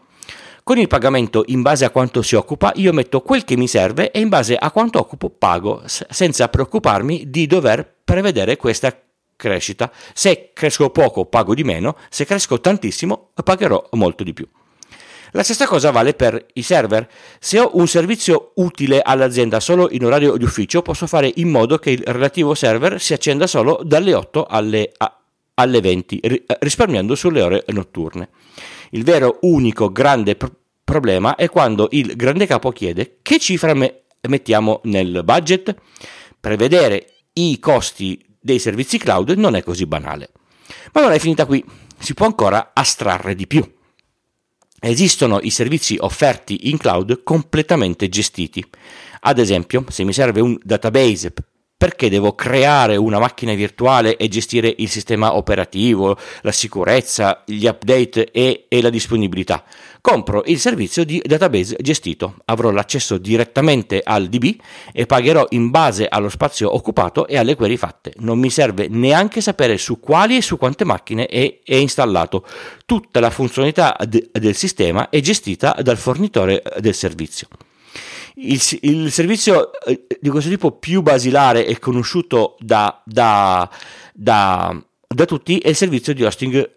Con 0.63 0.77
il 0.77 0.87
pagamento 0.87 1.43
in 1.47 1.61
base 1.61 1.85
a 1.85 1.89
quanto 1.89 2.21
si 2.21 2.35
occupa, 2.35 2.71
io 2.75 2.93
metto 2.93 3.21
quel 3.21 3.43
che 3.43 3.57
mi 3.57 3.67
serve 3.67 4.11
e 4.11 4.19
in 4.19 4.29
base 4.29 4.55
a 4.55 4.69
quanto 4.71 4.99
occupo 4.99 5.29
pago, 5.29 5.81
senza 5.85 6.47
preoccuparmi 6.49 7.29
di 7.29 7.47
dover 7.47 7.95
prevedere 8.03 8.57
questa 8.57 8.95
crescita. 9.35 9.91
Se 10.13 10.51
cresco 10.53 10.91
poco, 10.91 11.25
pago 11.25 11.55
di 11.55 11.63
meno, 11.63 11.97
se 12.09 12.25
cresco 12.25 12.61
tantissimo, 12.61 13.31
pagherò 13.43 13.89
molto 13.93 14.23
di 14.23 14.33
più. 14.33 14.47
La 15.31 15.43
stessa 15.43 15.65
cosa 15.65 15.91
vale 15.91 16.13
per 16.13 16.45
i 16.53 16.61
server. 16.61 17.09
Se 17.39 17.57
ho 17.57 17.71
un 17.73 17.87
servizio 17.87 18.51
utile 18.55 19.01
all'azienda 19.01 19.59
solo 19.59 19.89
in 19.89 20.05
orario 20.05 20.35
di 20.35 20.43
ufficio, 20.43 20.81
posso 20.81 21.07
fare 21.07 21.31
in 21.35 21.49
modo 21.49 21.79
che 21.79 21.91
il 21.91 22.03
relativo 22.05 22.53
server 22.53 22.99
si 22.99 23.13
accenda 23.13 23.47
solo 23.47 23.79
dalle 23.83 24.13
8 24.13 24.45
alle, 24.45 24.91
alle 25.55 25.81
20, 25.81 26.45
risparmiando 26.59 27.15
sulle 27.15 27.41
ore 27.41 27.63
notturne. 27.67 28.29
Il 28.91 29.03
vero 29.03 29.39
unico 29.41 29.91
grande 29.91 30.35
pr- 30.35 30.51
problema 30.83 31.35
è 31.35 31.49
quando 31.49 31.87
il 31.91 32.15
grande 32.15 32.45
capo 32.45 32.71
chiede 32.71 33.19
che 33.21 33.39
cifra 33.39 33.73
me- 33.73 34.03
mettiamo 34.27 34.81
nel 34.83 35.21
budget. 35.23 35.75
Prevedere 36.39 37.07
i 37.33 37.57
costi 37.59 38.23
dei 38.39 38.59
servizi 38.59 38.97
cloud 38.97 39.31
non 39.31 39.55
è 39.55 39.63
così 39.63 39.85
banale. 39.85 40.31
Ma 40.93 41.01
non 41.01 41.11
è 41.13 41.19
finita 41.19 41.45
qui, 41.45 41.63
si 41.97 42.13
può 42.13 42.25
ancora 42.25 42.71
astrarre 42.73 43.33
di 43.33 43.47
più. 43.47 43.65
Esistono 44.81 45.39
i 45.41 45.51
servizi 45.51 45.95
offerti 45.97 46.69
in 46.69 46.77
cloud 46.77 47.23
completamente 47.23 48.09
gestiti. 48.09 48.65
Ad 49.21 49.37
esempio, 49.37 49.85
se 49.87 50.03
mi 50.03 50.11
serve 50.11 50.41
un 50.41 50.57
database 50.61 51.31
perché 51.81 52.11
devo 52.11 52.35
creare 52.35 52.95
una 52.95 53.17
macchina 53.17 53.55
virtuale 53.55 54.15
e 54.15 54.27
gestire 54.27 54.71
il 54.77 54.87
sistema 54.87 55.35
operativo, 55.35 56.15
la 56.43 56.51
sicurezza, 56.51 57.41
gli 57.43 57.65
update 57.65 58.29
e, 58.29 58.65
e, 58.67 58.81
la 58.83 58.91
disponibilità? 58.91 59.63
Compro 59.99 60.43
il 60.45 60.59
servizio 60.59 61.03
di 61.03 61.19
database 61.25 61.77
gestito, 61.79 62.35
avrò 62.45 62.69
l'accesso 62.69 63.17
direttamente 63.17 63.99
al 64.05 64.27
DB 64.27 64.57
e 64.93 65.07
pagherò 65.07 65.47
in 65.49 65.71
base 65.71 66.07
allo 66.07 66.29
spazio 66.29 66.71
occupato 66.71 67.25
e 67.25 67.39
alle 67.39 67.55
query 67.55 67.77
fatte. 67.77 68.13
Non 68.17 68.37
mi 68.37 68.51
serve 68.51 68.87
neanche 68.87 69.41
sapere 69.41 69.79
su 69.79 69.99
quali 69.99 70.37
e 70.37 70.43
su 70.43 70.57
quante 70.57 70.85
macchine 70.85 71.25
è, 71.25 71.61
è 71.63 71.73
installato. 71.73 72.45
Tutta 72.85 73.19
la 73.19 73.31
funzionalità 73.31 73.97
de, 74.07 74.29
del 74.31 74.55
sistema 74.55 75.09
è 75.09 75.19
gestita 75.19 75.75
dal 75.81 75.97
fornitore 75.97 76.61
del 76.77 76.93
servizio. 76.93 77.47
Il, 78.35 78.61
il, 78.81 79.11
servizio 79.11 79.71
eh, 79.85 80.05
di 80.19 80.29
questo 80.29 80.49
tipo 80.49 80.71
più 80.71 81.01
basilare 81.01 81.65
e 81.65 81.79
conosciuto 81.79 82.55
da, 82.59 83.01
da, 83.05 83.69
da, 84.13 84.83
da 85.07 85.25
tutti 85.25 85.57
è 85.59 85.69
il 85.69 85.75
servizio 85.75 86.13
di 86.13 86.23
hosting 86.23 86.69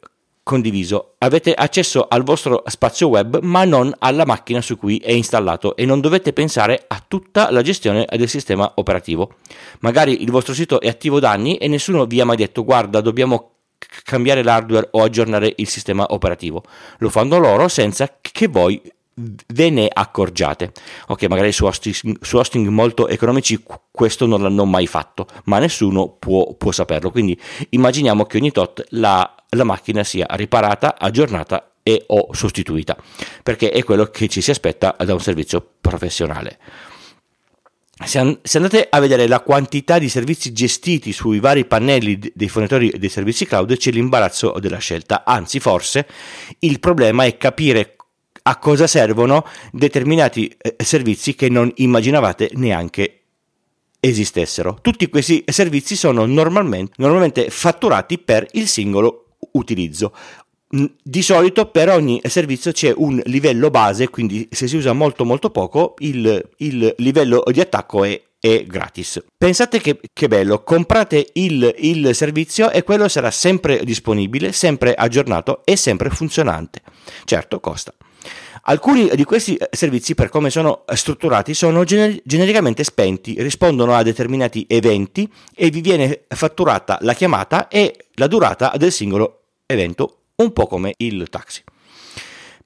condiviso. 0.45 1.15
Avete 1.19 1.55
accesso 1.55 2.07
al 2.07 2.23
vostro 2.23 2.63
spazio 2.67 3.09
web 3.09 3.41
ma 3.41 3.65
non 3.65 3.93
alla 3.99 4.27
macchina 4.27 4.61
su 4.61 4.77
cui 4.77 4.99
è 4.99 5.11
installato 5.11 5.75
e 5.75 5.87
non 5.87 6.01
dovete 6.01 6.33
pensare 6.33 6.85
a 6.87 7.03
tutta 7.07 7.51
la 7.51 7.63
gestione 7.63 8.07
del 8.15 8.29
sistema 8.29 8.71
operativo. 8.77 9.37
Magari 9.81 10.23
il 10.23 10.31
vostro 10.31 10.55
sito 10.55 10.81
è 10.81 10.89
attivo 10.89 11.19
da 11.19 11.31
anni 11.31 11.57
e 11.57 11.67
nessuno 11.67 12.05
vi 12.05 12.21
ha 12.21 12.25
mai 12.25 12.37
detto 12.37 12.63
guarda 12.63 13.01
dobbiamo 13.01 13.51
cambiare 14.05 14.43
l'hardware 14.43 14.89
o 14.93 15.03
aggiornare 15.03 15.53
il 15.57 15.69
sistema 15.69 16.07
operativo. 16.11 16.63
Lo 16.99 17.09
fanno 17.09 17.39
loro 17.39 17.69
senza 17.69 18.19
che 18.21 18.47
voi 18.47 18.81
ve 19.15 19.71
ne 19.71 19.89
accorgiate. 19.93 20.73
Ok, 21.09 21.25
magari 21.25 21.53
su 21.53 21.65
hosting, 21.65 22.19
su 22.21 22.37
hosting 22.37 22.69
molto 22.69 23.09
economici 23.09 23.63
questo 23.91 24.27
non 24.27 24.43
l'hanno 24.43 24.65
mai 24.65 24.87
fatto, 24.87 25.27
ma 25.45 25.59
nessuno 25.59 26.09
può, 26.19 26.55
può 26.55 26.73
saperlo. 26.73 27.11
Quindi 27.11 27.39
immaginiamo 27.71 28.25
che 28.25 28.39
ogni 28.39 28.51
tot 28.51 28.85
la, 28.91 29.35
la 29.51 29.65
macchina 29.65 30.03
sia 30.05 30.27
riparata, 30.31 30.97
aggiornata 30.99 31.71
e 31.83 32.05
o 32.09 32.29
sostituita, 32.33 32.97
perché 33.43 33.71
è 33.71 33.85
quello 33.85 34.07
che 34.07 34.29
ci 34.29 34.41
si 34.41 34.51
aspetta 34.51 34.97
da 34.99 35.13
un 35.13 35.21
servizio 35.21 35.65
professionale. 35.81 36.59
Se, 38.05 38.19
andate 38.19 38.89
a 38.91 38.99
vedere 38.99 39.29
la 39.29 39.41
quantità 39.41 40.01
di 40.01 40.09
servizi 40.09 40.53
gestiti 40.53 41.13
sui 41.13 41.39
vari 41.39 41.65
pannelli 41.65 42.19
dei 42.35 42.49
fornitori 42.49 42.93
dei 42.99 43.09
servizi 43.09 43.47
cloud, 43.47 43.77
c'è 43.77 43.93
l'imbarazzo 43.93 44.57
della 44.59 44.79
scelta. 44.79 45.23
Anzi, 45.25 45.61
forse 45.61 46.07
il 46.61 46.81
problema 46.81 47.25
è 47.25 47.37
capire 47.37 47.95
a 48.47 48.59
cosa 48.59 48.87
servono 48.87 49.47
determinati 49.73 50.55
eh, 50.59 50.77
servizi 50.85 51.35
che 51.35 51.49
non 51.49 51.71
immaginavate 51.77 52.51
neanche 52.55 53.21
esistessero. 54.01 54.79
Tutti 54.83 55.09
questi 55.09 55.43
servizi 55.47 55.97
sono 55.97 56.27
normalmente, 56.27 56.93
normalmente 56.97 57.49
fatturati 57.49 58.19
per 58.19 58.47
il 58.53 58.69
singolo 58.69 59.37
utilizzo. 59.53 60.13
Di 60.69 61.23
solito 61.23 61.67
per 61.67 61.89
ogni 61.89 62.21
servizio 62.25 62.73
c'è 62.73 62.93
un 62.95 63.21
livello 63.27 63.71
base, 63.71 64.09
quindi 64.11 64.49
se 64.51 64.67
si 64.67 64.77
usa 64.77 64.93
molto 64.93 65.25
molto 65.25 65.51
poco 65.51 65.95
il, 65.99 66.49
il 66.59 66.95
livello 66.99 67.45
di 67.47 67.61
attacco 67.61 68.05
è, 68.05 68.21
è 68.41 68.65
gratis. 68.65 69.25
Pensate 69.39 69.81
che, 69.81 70.01
che 70.13 70.29
bello, 70.29 70.63
comprate 70.65 71.29
il, 71.35 71.73
il 71.79 72.15
servizio 72.15 72.71
e 72.71 72.83
quello 72.83 73.09
sarà 73.09 73.31
sempre 73.31 73.85
disponibile, 73.85 74.53
sempre 74.53 74.95
aggiornato 74.95 75.63
e 75.65 75.77
sempre 75.77 76.11
funzionante. 76.11 76.83
Certo, 77.25 77.61
costa. 77.61 77.95
Alcuni 78.67 79.11
di 79.15 79.25
questi 79.25 79.57
eh, 79.57 79.69
servizi, 79.73 80.15
per 80.15 80.31
come 80.31 80.49
sono 80.49 80.85
eh, 80.87 80.97
strutturati, 80.97 81.53
sono 81.53 81.85
gener- 81.85 82.23
genericamente 82.25 82.83
spenti, 82.83 83.35
rispondono 83.39 83.95
a 83.95 84.03
determinati 84.03 84.65
eventi 84.69 85.31
e 85.55 85.69
vi 85.69 85.83
viene 85.83 86.25
fatturata 86.29 86.97
la 87.03 87.13
chiamata 87.13 87.69
e 87.69 88.07
la 88.15 88.27
durata 88.27 88.73
del 88.77 88.91
singolo 88.91 89.43
evento, 89.67 90.23
un 90.37 90.53
po' 90.53 90.67
come 90.67 90.95
il 90.97 91.29
taxi. 91.29 91.63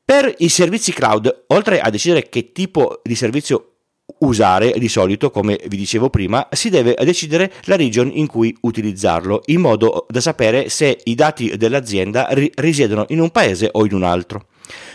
Per 0.05 0.33
i 0.38 0.49
servizi 0.49 0.93
cloud, 0.93 1.47
oltre 1.49 1.81
a 1.81 1.90
decidere 1.90 2.28
che 2.28 2.52
tipo 2.52 3.00
di 3.02 3.17
servizio 3.17 3.73
usare 4.21 4.73
di 4.78 4.88
solito, 4.88 5.31
come 5.33 5.59
vi 5.67 5.76
dicevo 5.76 6.11
prima, 6.11 6.49
si 6.52 6.71
deve 6.71 6.97
decidere 7.02 7.52
la 7.64 7.76
region 7.76 8.11
in 8.14 8.26
cui 8.26 8.57
utilizzarlo, 8.61 9.43
in 9.47 9.61
modo 9.61 10.07
da 10.09 10.21
sapere 10.21 10.69
se 10.69 10.99
i 11.05 11.14
dati 11.14 11.57
dell'azienda 11.57 12.28
risiedono 12.55 13.05
in 13.09 13.21
un 13.21 13.31
paese 13.31 13.69
o 13.73 13.85
in 13.85 13.95
un 13.95 14.05
altro. 14.05 14.47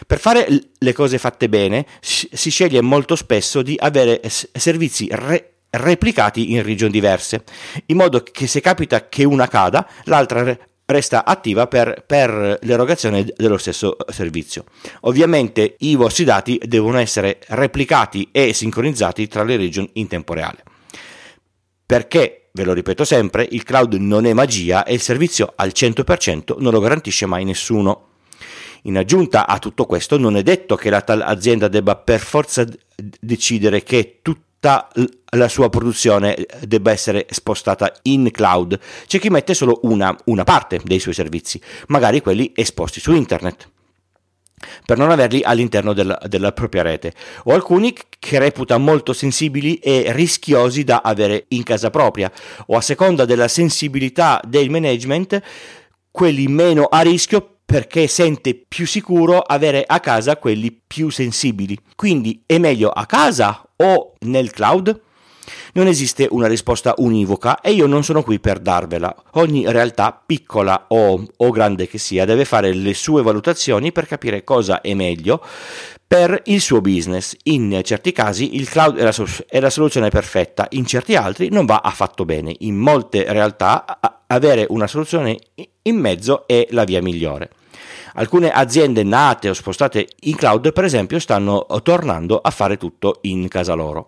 Per 0.06 0.20
fare 0.20 0.48
le 0.78 0.94
cose 0.94 1.18
fatte 1.18 1.50
bene 1.50 1.86
si 2.00 2.50
sceglie 2.50 2.82
molto 2.82 3.16
spesso 3.16 3.62
di 3.62 3.76
avere 3.80 4.22
servizi 4.28 5.08
re- 5.12 5.54
replicati 5.70 6.52
in 6.52 6.64
regioni 6.64 6.92
diverse, 6.92 7.44
in 7.88 7.98
modo 7.98 8.22
che 8.24 8.48
se 8.48 8.62
capita 8.62 9.10
che 9.10 9.24
una 9.24 9.48
cada, 9.48 9.88
l'altra 10.06 10.58
resta 10.86 11.26
attiva 11.26 11.68
per, 11.68 12.04
per, 12.06 12.60
l'erogazione 12.62 13.26
dello 13.36 13.58
stesso 13.58 13.96
servizio. 14.10 14.66
Ovviamente 15.02 15.76
i 15.80 15.96
vostri 15.96 16.26
dati 16.26 16.60
devono 16.64 17.00
essere 17.00 17.40
replicati 17.48 18.30
e 18.32 18.54
sincronizzati 18.54 19.28
tra 19.28 19.44
le 19.44 19.58
regioni 19.58 19.90
in 19.94 20.08
tempo 20.08 20.34
reale. 20.34 20.64
Perché 21.86 22.50
ve 22.54 22.64
lo 22.64 22.74
ripeto 22.74 23.04
sempre, 23.04 23.48
il 23.50 23.64
cloud 23.64 23.94
non 23.96 24.26
è 24.26 24.34
magia 24.34 24.84
e 24.84 24.94
il 24.94 25.02
servizio 25.02 25.54
al 25.56 25.72
100% 25.74 26.56
non 26.60 26.72
lo 26.72 26.80
garantisce 26.80 27.26
mai 27.26 27.44
nessuno. 27.46 28.10
In 28.84 28.98
aggiunta 28.98 29.48
a 29.48 29.60
tutto 29.60 29.86
questo, 29.86 30.18
non 30.18 30.36
è 30.36 30.44
detto 30.44 30.76
che 30.76 30.90
la 30.90 31.02
tal 31.02 31.22
azienda 31.22 31.68
debba 31.68 31.96
per 31.96 32.20
forza 32.20 32.66
decidere 33.20 33.84
che 33.84 34.20
tutta 34.22 34.88
la 35.32 35.48
sua 35.48 35.70
produzione 35.70 36.46
debba 36.62 36.92
essere 36.92 37.26
spostata 37.30 37.94
in 38.04 38.30
cloud. 38.32 38.78
C'è 39.08 39.20
chi 39.20 39.30
mette 39.30 39.54
solo 39.54 39.80
una, 39.84 40.16
una 40.26 40.44
parte 40.44 40.82
dei 40.84 41.00
suoi 41.00 41.14
servizi, 41.14 41.62
magari 41.88 42.22
quelli 42.22 42.52
esposti 42.56 43.00
su 43.00 43.14
internet 43.14 43.70
per 44.86 44.98
non 44.98 45.12
averli 45.12 45.42
all'interno 45.44 45.94
della, 45.94 46.18
della, 46.28 46.52
propria 46.52 46.84
rete, 46.84 47.14
o 47.46 47.54
alcuni 47.54 47.94
che 48.20 48.40
reputa 48.40 48.78
molto 48.78 49.12
sensibili 49.12 49.76
e 49.76 50.12
rischiosi 50.14 50.84
da 50.84 51.02
avere 51.04 51.46
in 51.50 51.64
casa 51.64 51.90
propria, 51.90 52.32
o 52.68 52.78
a 52.78 52.82
seconda 52.82 53.26
della 53.26 53.48
sensibilità 53.48 54.40
del 54.46 54.70
management, 54.70 55.42
quelli 56.12 56.48
meno 56.48 56.86
a 56.86 57.02
rischio 57.02 57.53
perché 57.66 58.08
sente 58.08 58.54
più 58.68 58.86
sicuro 58.86 59.40
avere 59.40 59.84
a 59.86 60.00
casa 60.00 60.38
quelli 60.38 60.72
più 60.86 61.10
sensibili. 61.10 61.78
Quindi 61.96 62.44
è 62.46 62.58
meglio 62.58 62.90
a 62.90 63.06
casa 63.06 63.68
o 63.78 64.14
nel 64.22 64.52
cloud? 64.52 65.02
Non 65.74 65.88
esiste 65.88 66.28
una 66.30 66.48
risposta 66.48 66.94
univoca 66.98 67.60
e 67.60 67.72
io 67.72 67.86
non 67.88 68.04
sono 68.04 68.24
qui 68.24 68.40
per 68.40 68.60
darvela. 68.60 69.14
Ogni 69.34 69.70
realtà, 69.70 70.22
piccola 70.26 70.86
o, 70.90 71.26
o 71.36 71.50
grande 71.52 71.88
che 71.88 71.98
sia, 71.98 72.26
deve 72.26 72.46
fare 72.46 72.74
le 72.74 72.94
sue 72.94 73.24
valutazioni 73.24 73.92
per 73.92 74.06
capire 74.06 74.44
cosa 74.44 74.82
è 74.82 74.94
meglio 74.94 75.44
per 76.14 76.44
il 76.46 76.62
suo 76.62 76.80
business. 76.80 77.36
In 77.46 77.82
certi 77.84 78.12
casi 78.12 78.56
il 78.56 78.70
cloud 78.70 78.98
è 78.98 79.04
la, 79.04 79.14
è 79.48 79.60
la, 79.60 79.70
soluzione 79.72 80.10
perfetta, 80.10 80.68
in 80.72 80.86
certi 80.86 81.16
altri 81.16 81.50
non 81.50 81.66
va 81.66 81.82
affatto 81.84 82.24
bene. 82.24 82.54
In 82.60 82.76
molte 82.76 83.26
realtà 83.28 84.00
avere 84.34 84.66
una 84.70 84.88
soluzione 84.88 85.38
in 85.84 85.98
mezzo 85.98 86.48
è 86.48 86.68
la 86.72 86.84
via 86.84 87.02
migliore. 87.02 87.50
Alcune 88.16 88.52
aziende 88.52 89.04
nate 89.04 89.50
o 89.50 89.54
spostate 89.54 90.08
in 90.22 90.36
cloud, 90.36 90.72
per 90.72 90.84
esempio, 90.84 91.20
stanno 91.20 91.66
tornando 91.82 92.40
a 92.40 92.52
fare 92.52 92.78
tutto 92.78 93.20
in 93.22 93.48
casa 93.48 93.74
loro. 93.74 94.06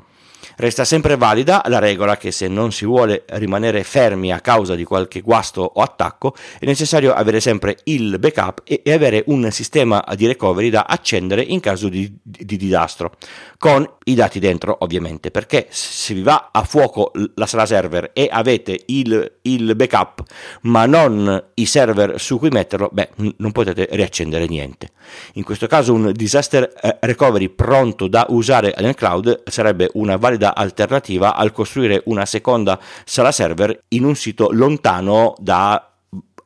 Resta 0.57 0.85
sempre 0.85 1.17
valida 1.17 1.63
la 1.67 1.79
regola 1.79 2.17
che 2.17 2.31
se 2.31 2.47
non 2.47 2.71
si 2.71 2.85
vuole 2.85 3.23
rimanere 3.29 3.83
fermi 3.83 4.31
a 4.31 4.39
causa 4.39 4.75
di 4.75 4.83
qualche 4.83 5.21
guasto 5.21 5.61
o 5.61 5.81
attacco 5.81 6.35
è 6.59 6.65
necessario 6.65 7.13
avere 7.13 7.39
sempre 7.39 7.77
il 7.85 8.17
backup 8.19 8.61
e, 8.65 8.81
avere 8.91 9.23
un 9.27 9.49
sistema 9.51 10.03
di 10.15 10.27
recovery 10.27 10.69
da 10.69 10.85
accendere 10.87 11.41
in 11.41 11.59
caso 11.59 11.89
di, 11.89 12.11
di, 12.21 12.45
di 12.45 12.57
disastro, 12.57 13.13
con 13.57 13.87
i 14.05 14.15
dati 14.15 14.39
dentro 14.39 14.77
ovviamente, 14.79 15.31
perché 15.31 15.67
se 15.69 16.13
vi 16.13 16.21
va 16.21 16.49
a 16.51 16.63
fuoco 16.63 17.11
la 17.35 17.45
sala 17.45 17.65
server 17.65 18.11
e 18.13 18.27
avete 18.31 18.83
il, 18.87 19.39
il 19.43 19.75
backup 19.75 20.23
ma 20.61 20.85
non 20.85 21.43
i 21.55 21.65
server 21.65 22.19
su 22.19 22.37
cui 22.37 22.49
metterlo, 22.49 22.89
beh, 22.91 23.09
non 23.37 23.51
potete 23.51 23.87
riaccendere 23.91 24.45
niente. 24.47 24.89
In 25.33 25.43
questo 25.43 25.67
caso 25.67 25.93
un 25.93 26.11
disaster 26.13 26.71
eh, 26.81 26.97
recovery 27.01 27.49
pronto 27.49 28.07
da 28.07 28.25
usare 28.29 28.73
nel 28.79 28.95
cloud 28.95 29.43
sarebbe 29.45 29.89
una 29.93 30.17
valida 30.17 30.34
valida 30.35 30.55
alternativa 30.55 31.35
al 31.35 31.51
costruire 31.51 32.01
una 32.05 32.25
seconda 32.25 32.79
sala 33.05 33.31
server 33.31 33.85
in 33.89 34.03
un 34.03 34.15
sito 34.15 34.49
lontano 34.51 35.33
da, 35.37 35.93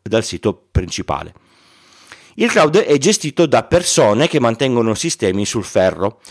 dal 0.01 0.23
sito 0.23 0.67
principale. 0.71 1.33
Il 2.35 2.49
cloud 2.49 2.77
è 2.77 2.97
gestito 2.97 3.45
da 3.45 3.63
persone 3.63 4.27
che 4.27 4.39
mantengono 4.39 4.93
sistemi 4.93 5.45
sul 5.45 5.65
ferro. 5.65 6.21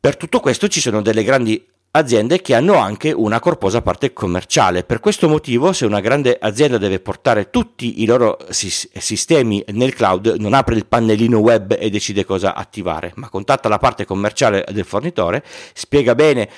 Per 0.00 0.16
tutto 0.16 0.40
questo 0.40 0.68
ci 0.68 0.80
sono 0.80 1.02
delle 1.02 1.22
grandi 1.22 1.66
aziende 1.98 2.40
che 2.40 2.54
hanno 2.54 2.76
anche 2.76 3.12
una 3.12 3.40
corposa 3.40 3.82
parte 3.82 4.12
commerciale. 4.12 4.84
Per 4.84 5.00
questo 5.00 5.28
motivo, 5.28 5.72
se 5.72 5.84
una 5.84 6.00
grande 6.00 6.38
azienda 6.40 6.78
deve 6.78 7.00
portare 7.00 7.50
tutti 7.50 8.02
i 8.02 8.06
loro 8.06 8.38
sistemi 8.48 9.62
nel 9.72 9.94
cloud, 9.94 10.36
non 10.38 10.54
apre 10.54 10.76
il 10.76 10.86
pannellino 10.86 11.38
web 11.38 11.76
e 11.78 11.90
decide 11.90 12.24
cosa 12.24 12.54
attivare, 12.54 13.12
ma 13.16 13.28
contatta 13.28 13.68
la 13.68 13.78
parte 13.78 14.04
commerciale 14.04 14.64
del 14.70 14.84
fornitore, 14.84 15.44
spiega 15.74 16.14
bene 16.14 16.48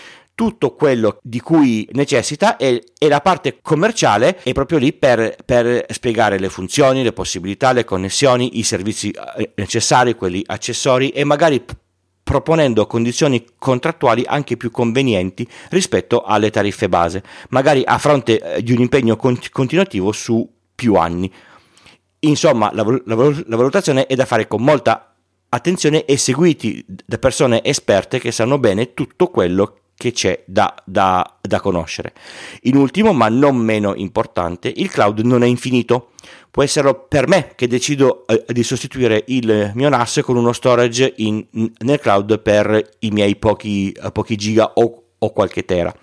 tutto 0.41 0.75
quello 0.75 1.19
di 1.23 1.39
cui 1.39 1.87
necessita 1.93 2.57
e, 2.57 2.83
e, 2.99 3.09
la 3.09 3.21
parte 3.21 3.59
commerciale 3.61 4.39
è 4.43 4.53
proprio 4.53 4.79
lì 4.79 4.95
per, 4.95 5.37
per, 5.45 5.85
spiegare 5.91 6.39
le 6.39 6.49
funzioni, 6.49 7.03
le 7.03 7.13
possibilità, 7.13 7.73
le 7.73 7.85
connessioni, 7.85 8.59
i 8.59 8.63
servizi 8.63 9.11
eh, 9.11 9.51
necessari, 9.57 10.15
quelli 10.15 10.43
accessori 10.47 11.11
e 11.11 11.25
magari 11.25 11.63
proponendo 12.31 12.87
condizioni 12.87 13.45
contrattuali 13.59 14.23
anche 14.25 14.57
più 14.57 14.71
convenienti 14.71 15.45
rispetto 15.71 16.23
alle 16.23 16.51
tariffe 16.51 16.89
base, 16.89 17.25
magari 17.49 17.83
a 17.85 17.99
fronte 17.99 18.41
eh, 18.41 18.63
di 18.63 18.71
un 18.71 18.79
impegno 18.79 19.17
continuativo 19.17 20.13
su 20.13 20.49
più 20.73 20.95
anni. 20.95 21.29
Insomma, 22.21 22.71
la, 22.73 22.85
la, 22.85 23.17
la 23.17 23.57
valutazione 23.57 24.07
è 24.07 24.15
da 24.15 24.27
fare 24.27 24.47
con 24.47 24.63
molta 24.63 25.13
attenzione 25.49 26.05
e 26.05 26.17
seguiti 26.17 26.85
da 26.87 27.19
persone 27.19 27.65
esperte 27.65 28.21
che 28.21 28.31
sanno 28.31 28.61
bene 28.61 28.95
tutto 28.95 29.27
quello 29.27 29.79
che 29.97 30.13
c'è 30.13 30.45
da, 30.47 30.73
da, 30.85 31.37
da, 31.41 31.61
conoscere. 31.61 32.13
In 32.63 32.77
ultimo, 32.77 33.13
ma 33.13 33.29
non 33.29 33.57
meno 33.57 33.93
importante, 33.97 34.73
il 34.73 34.89
cloud 34.89 35.19
non 35.23 35.43
è 35.43 35.47
infinito. 35.47 36.10
Può 36.51 36.63
essere 36.63 36.95
per 37.09 37.29
me 37.29 37.53
che 37.55 37.69
decido 37.69 38.27
eh, 38.27 38.45
di 38.49 38.63
sostituire 38.63 39.25
il 39.29 39.71
mio 39.75 39.89
NAS 39.89 40.21
con 40.25 40.37
uno 40.37 40.53
storage 40.53 41.15
in, 41.19 41.47
nel 41.51 42.01
cloud 42.01 42.41
per 42.41 42.97
i 43.01 43.11
miei 43.11 43.37
pochi, 43.37 43.95
pochi 44.13 44.37
giga 44.37 44.73
o, 44.75 45.03
o 45.17 45.33
qualche 45.33 45.65
tera 45.65 45.95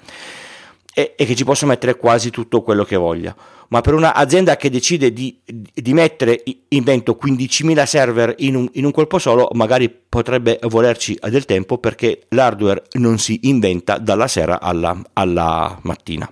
e, 0.93 1.13
e 1.17 1.25
che 1.25 1.35
ci 1.35 1.43
posso 1.43 1.65
mettere 1.65 1.97
quasi 1.97 2.29
tutto 2.29 2.61
quello 2.61 2.83
che 2.83 2.95
voglia 2.95 3.35
ma 3.69 3.81
per 3.81 3.93
un'azienda 3.93 4.55
che 4.55 4.69
decide 4.69 5.11
di, 5.11 5.39
di 5.45 5.93
mettere 5.93 6.43
in 6.69 6.83
vento 6.83 7.17
15.000 7.21 7.83
server 7.83 8.33
in 8.37 8.55
un, 8.55 8.69
in 8.73 8.85
un, 8.85 8.91
colpo 8.91 9.19
solo, 9.19 9.49
magari 9.53 9.89
potrebbe 9.89 10.59
volerci 10.63 11.17
del 11.29 11.45
tempo 11.45 11.77
perché 11.77 12.21
l'hardware 12.29 12.83
non 12.93 13.17
si 13.17 13.39
inventa 13.43 13.97
dalla 13.97 14.27
sera 14.27 14.61
alla, 14.61 14.97
alla 15.13 15.77
mattina. 15.81 16.31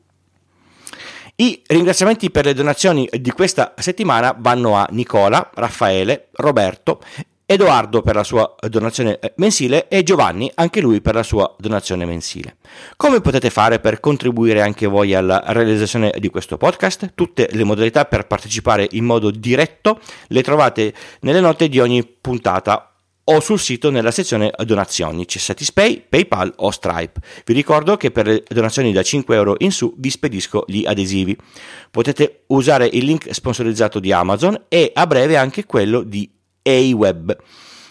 I 1.41 1.59
ringraziamenti 1.65 2.29
per 2.29 2.45
le 2.45 2.53
donazioni 2.53 3.09
di 3.11 3.31
questa 3.31 3.73
settimana 3.75 4.35
vanno 4.37 4.75
a 4.75 4.87
Nicola, 4.91 5.49
Raffaele, 5.55 6.27
Roberto, 6.33 7.01
Edoardo 7.47 8.03
per 8.03 8.13
la 8.13 8.23
sua 8.23 8.53
donazione 8.69 9.17
eh, 9.17 9.33
mensile 9.37 9.87
e 9.87 10.03
Giovanni, 10.03 10.51
anche 10.53 10.81
lui 10.81 11.01
per 11.01 11.15
la 11.15 11.23
sua 11.23 11.51
donazione 11.57 12.05
mensile. 12.05 12.57
Come 12.95 13.21
potete 13.21 13.49
fare 13.49 13.79
per 13.79 13.99
contribuire 13.99 14.61
anche 14.61 14.85
voi 14.85 15.15
alla 15.15 15.41
realizzazione 15.47 16.13
di 16.19 16.29
questo 16.29 16.57
podcast? 16.57 17.13
Tutte 17.15 17.49
le 17.51 17.63
modalità 17.63 18.05
per 18.05 18.27
partecipare 18.27 18.87
in 18.91 19.05
modo 19.05 19.31
diretto 19.31 19.99
le 20.27 20.43
trovate 20.43 20.93
nelle 21.21 21.39
note 21.39 21.69
di 21.69 21.79
ogni 21.79 22.05
puntata 22.05 22.90
o 23.23 23.39
sul 23.39 23.59
sito 23.59 23.89
nella 23.89 24.11
sezione 24.11 24.51
donazioni, 24.63 25.25
c'è 25.25 25.37
Satispay, 25.37 26.03
PayPal 26.07 26.53
o 26.57 26.71
Stripe. 26.71 27.19
Vi 27.45 27.53
ricordo 27.53 27.97
che 27.97 28.11
per 28.11 28.27
le 28.27 28.43
donazioni 28.47 28.91
da 28.91 29.03
5 29.03 29.35
euro 29.35 29.55
in 29.59 29.71
su 29.71 29.93
vi 29.97 30.09
spedisco 30.09 30.63
gli 30.67 30.85
adesivi. 30.85 31.37
Potete 31.91 32.43
usare 32.47 32.89
il 32.91 33.05
link 33.05 33.33
sponsorizzato 33.33 33.99
di 33.99 34.11
Amazon 34.11 34.65
e 34.67 34.91
a 34.93 35.05
breve 35.05 35.37
anche 35.37 35.65
quello 35.65 36.01
di 36.03 36.29
AWeb. 36.63 37.37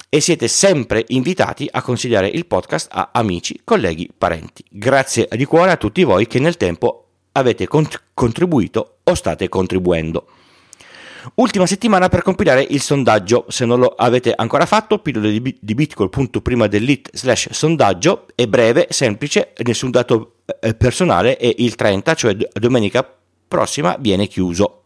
E 0.09 0.21
siete 0.21 0.49
sempre 0.49 1.05
invitati 1.09 1.69
a 1.71 1.83
consigliare 1.83 2.27
il 2.27 2.47
podcast 2.47 2.89
a 2.91 3.11
amici, 3.13 3.61
colleghi, 3.63 4.11
parenti. 4.17 4.65
Grazie 4.69 5.29
di 5.31 5.45
cuore 5.45 5.71
a 5.71 5.77
tutti 5.77 6.03
voi 6.03 6.27
che 6.27 6.41
nel 6.41 6.57
tempo 6.57 7.11
avete 7.33 7.69
contribuito 7.69 8.99
o 9.05 9.15
state 9.15 9.49
contribuendo. 9.49 10.27
Ultima 11.35 11.67
settimana 11.67 12.09
per 12.09 12.23
compilare 12.23 12.67
il 12.69 12.81
sondaggio, 12.81 13.45
se 13.49 13.65
non 13.65 13.79
lo 13.79 13.89
avete 13.89 14.33
ancora 14.35 14.67
fatto, 14.67 14.99
pillole 14.99 15.31
di, 15.31 15.59
di 15.61 15.75
bitcoin.prima 15.75 16.67
dell'it 16.67 17.11
slash 17.13 17.51
sondaggio, 17.51 18.27
è 18.35 18.47
breve, 18.47 18.87
semplice, 18.91 19.53
nessun 19.65 19.91
dato 19.91 20.37
eh, 20.61 20.75
personale 20.75 21.37
e 21.39 21.55
il 21.59 21.75
30, 21.75 22.15
cioè 22.15 22.37
domenica 22.53 23.07
prossima, 23.47 23.97
viene 23.99 24.27
chiuso. 24.27 24.77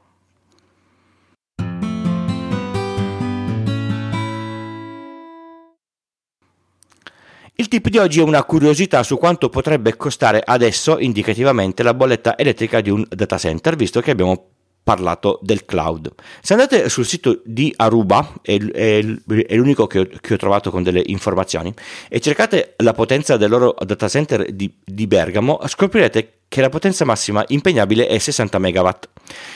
Il 7.56 7.68
tip 7.68 7.88
di 7.88 7.98
oggi 7.98 8.18
è 8.18 8.22
una 8.24 8.42
curiosità 8.42 9.04
su 9.04 9.16
quanto 9.16 9.48
potrebbe 9.48 9.96
costare 9.96 10.42
adesso 10.44 10.98
indicativamente 10.98 11.84
la 11.84 11.94
bolletta 11.94 12.36
elettrica 12.36 12.80
di 12.80 12.90
un 12.90 13.06
data 13.08 13.38
center, 13.38 13.76
visto 13.76 14.00
che 14.00 14.10
abbiamo 14.10 14.53
parlato 14.84 15.40
del 15.42 15.64
cloud. 15.64 16.12
Se 16.40 16.52
andate 16.52 16.88
sul 16.90 17.06
sito 17.06 17.40
di 17.44 17.72
Aruba, 17.74 18.34
è, 18.42 18.56
è, 18.58 18.98
è 18.98 19.56
l'unico 19.56 19.86
che 19.86 19.98
ho, 20.00 20.06
che 20.20 20.34
ho, 20.34 20.36
trovato 20.36 20.70
con 20.70 20.82
delle 20.82 21.02
informazioni, 21.06 21.72
e 22.08 22.20
cercate 22.20 22.74
la 22.76 22.92
potenza 22.92 23.38
del 23.38 23.50
loro 23.50 23.74
data 23.84 24.08
center 24.08 24.52
di, 24.52 24.72
di 24.84 25.06
Bergamo, 25.06 25.58
scoprirete 25.66 26.43
che 26.54 26.60
la 26.60 26.68
potenza 26.68 27.04
massima 27.04 27.44
impegnabile 27.48 28.06
è 28.06 28.16
60 28.16 28.60
MW. 28.60 28.88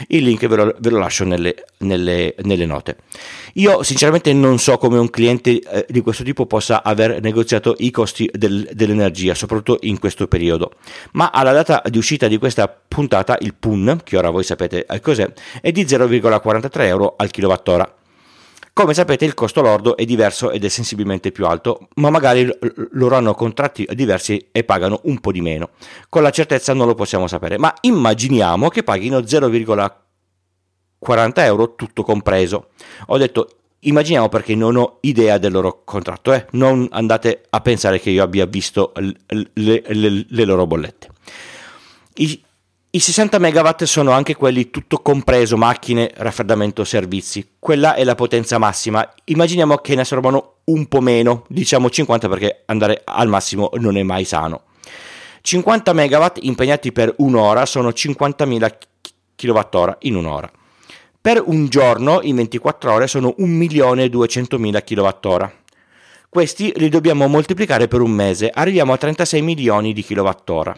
Il 0.08 0.24
link 0.24 0.44
ve 0.48 0.56
lo, 0.56 0.74
ve 0.80 0.90
lo 0.90 0.98
lascio 0.98 1.22
nelle, 1.22 1.54
nelle, 1.78 2.34
nelle, 2.42 2.66
note. 2.66 2.96
Io 3.52 3.84
sinceramente 3.84 4.32
non 4.32 4.58
so 4.58 4.78
come 4.78 4.98
un 4.98 5.08
cliente 5.08 5.60
eh, 5.60 5.86
di 5.88 6.00
questo 6.00 6.24
tipo 6.24 6.46
possa 6.46 6.82
aver 6.82 7.20
negoziato 7.22 7.76
i 7.78 7.92
costi 7.92 8.28
del, 8.32 8.68
dell'energia, 8.72 9.36
soprattutto 9.36 9.78
in 9.86 10.00
questo 10.00 10.26
periodo, 10.26 10.72
ma 11.12 11.30
alla 11.30 11.52
data 11.52 11.84
di 11.88 11.98
uscita 11.98 12.26
di 12.26 12.36
questa 12.36 12.66
puntata 12.66 13.38
il 13.42 13.54
PUN, 13.54 14.00
che 14.02 14.16
ora 14.16 14.30
voi 14.30 14.42
sapete 14.42 14.84
cos'è, 15.00 15.32
è 15.62 15.70
di 15.70 15.84
0,43 15.84 16.80
euro 16.80 17.14
al 17.16 17.30
kilowattora. 17.30 17.97
Come 18.78 18.94
sapete 18.94 19.24
il 19.24 19.34
costo 19.34 19.60
lordo 19.60 19.96
è 19.96 20.04
diverso 20.04 20.52
ed 20.52 20.64
è 20.64 20.68
sensibilmente 20.68 21.32
più 21.32 21.46
alto, 21.46 21.88
ma 21.96 22.10
magari 22.10 22.48
loro 22.92 23.16
hanno 23.16 23.34
contratti 23.34 23.84
diversi 23.92 24.50
e 24.52 24.62
pagano 24.62 25.00
un 25.06 25.18
po' 25.18 25.32
di 25.32 25.40
meno. 25.40 25.70
Con 26.08 26.22
la 26.22 26.30
certezza 26.30 26.74
non 26.74 26.86
lo 26.86 26.94
possiamo 26.94 27.26
sapere, 27.26 27.58
ma 27.58 27.74
immaginiamo 27.80 28.68
che 28.68 28.84
paghino 28.84 29.18
0,40 29.18 31.30
euro 31.38 31.74
tutto 31.74 32.04
compreso. 32.04 32.68
Ho 33.06 33.18
detto 33.18 33.48
immaginiamo 33.80 34.28
perché 34.28 34.54
non 34.54 34.76
ho 34.76 34.98
idea 35.00 35.38
del 35.38 35.50
loro 35.50 35.82
contratto, 35.84 36.32
eh? 36.32 36.46
non 36.52 36.86
andate 36.92 37.46
a 37.50 37.60
pensare 37.60 37.98
che 37.98 38.10
io 38.10 38.22
abbia 38.22 38.46
visto 38.46 38.92
le, 38.94 39.16
le, 39.54 40.24
le, 40.28 40.44
loro 40.44 40.68
bollette. 40.68 41.08
I 42.90 43.00
60 43.00 43.38
MW 43.38 43.84
sono 43.84 44.12
anche 44.12 44.34
quelli 44.34 44.70
tutto 44.70 45.00
compreso 45.00 45.58
macchine, 45.58 46.10
raffreddamento, 46.14 46.84
servizi. 46.84 47.56
Quella 47.58 47.94
è 47.94 48.02
la 48.02 48.14
potenza 48.14 48.56
massima. 48.56 49.06
Immaginiamo 49.24 49.76
che 49.76 49.94
ne 49.94 50.06
servano 50.06 50.54
un 50.64 50.86
po' 50.86 51.02
meno, 51.02 51.44
diciamo 51.48 51.90
50 51.90 52.28
perché 52.30 52.62
andare 52.64 53.02
al 53.04 53.28
massimo 53.28 53.68
non 53.74 53.98
è 53.98 54.02
mai 54.02 54.24
sano. 54.24 54.62
50 55.42 55.92
MW 55.92 56.26
impegnati 56.40 56.90
per 56.90 57.12
un'ora 57.18 57.66
sono 57.66 57.90
50.000 57.90 58.72
kWh 59.36 59.96
in 60.00 60.16
un'ora. 60.16 60.50
Per 61.20 61.42
un 61.44 61.68
giorno, 61.68 62.20
in 62.22 62.36
24 62.36 62.92
ore, 62.92 63.06
sono 63.06 63.34
1.200.000 63.38 64.82
kWh. 64.82 65.52
Questi 66.30 66.72
li 66.76 66.88
dobbiamo 66.88 67.26
moltiplicare 67.26 67.86
per 67.86 68.00
un 68.00 68.12
mese, 68.12 68.50
arriviamo 68.52 68.94
a 68.94 68.96
36 68.96 69.42
milioni 69.42 69.92
di 69.92 70.02
kWh. 70.02 70.72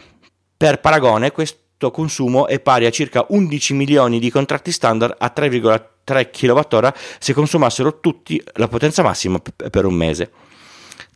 Per 0.57 0.79
paragone, 0.79 1.31
questo 1.31 1.60
consumo 1.89 2.47
è 2.47 2.59
pari 2.59 2.85
a 2.85 2.91
circa 2.91 3.25
11 3.27 3.73
milioni 3.73 4.19
di 4.19 4.29
contratti 4.29 4.71
standard 4.71 5.15
a 5.17 5.33
3,3 5.35 6.29
kWh 6.29 6.93
se 7.17 7.33
consumassero 7.33 7.99
tutti 7.99 8.41
la 8.55 8.67
potenza 8.67 9.01
massima 9.01 9.39
per 9.39 9.85
un 9.85 9.95
mese. 9.95 10.31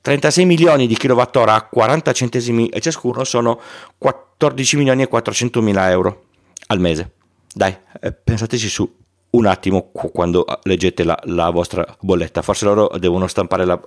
36 0.02 0.46
milioni 0.46 0.88
di 0.88 0.96
kWh 0.96 1.30
a 1.48 1.68
40 1.70 2.12
centesimi 2.14 2.72
ciascuno 2.80 3.24
sono 3.24 3.60
14 3.98 4.78
milioni 4.78 5.04
e 5.04 5.08
400 5.08 5.62
mila 5.62 5.90
euro 5.90 6.24
al 6.68 6.80
mese. 6.80 7.12
Dai, 7.54 7.76
eh, 8.02 8.12
pensateci 8.12 8.70
su 8.70 9.04
un 9.32 9.46
attimo 9.46 9.92
quando 9.92 10.46
leggete 10.64 11.04
la, 11.04 11.20
la 11.26 11.50
vostra 11.50 11.86
bolletta. 12.00 12.42
Forse 12.42 12.66
loro 12.66 12.92
devono 12.98 13.28
stampare 13.28 13.66
la, 13.66 13.80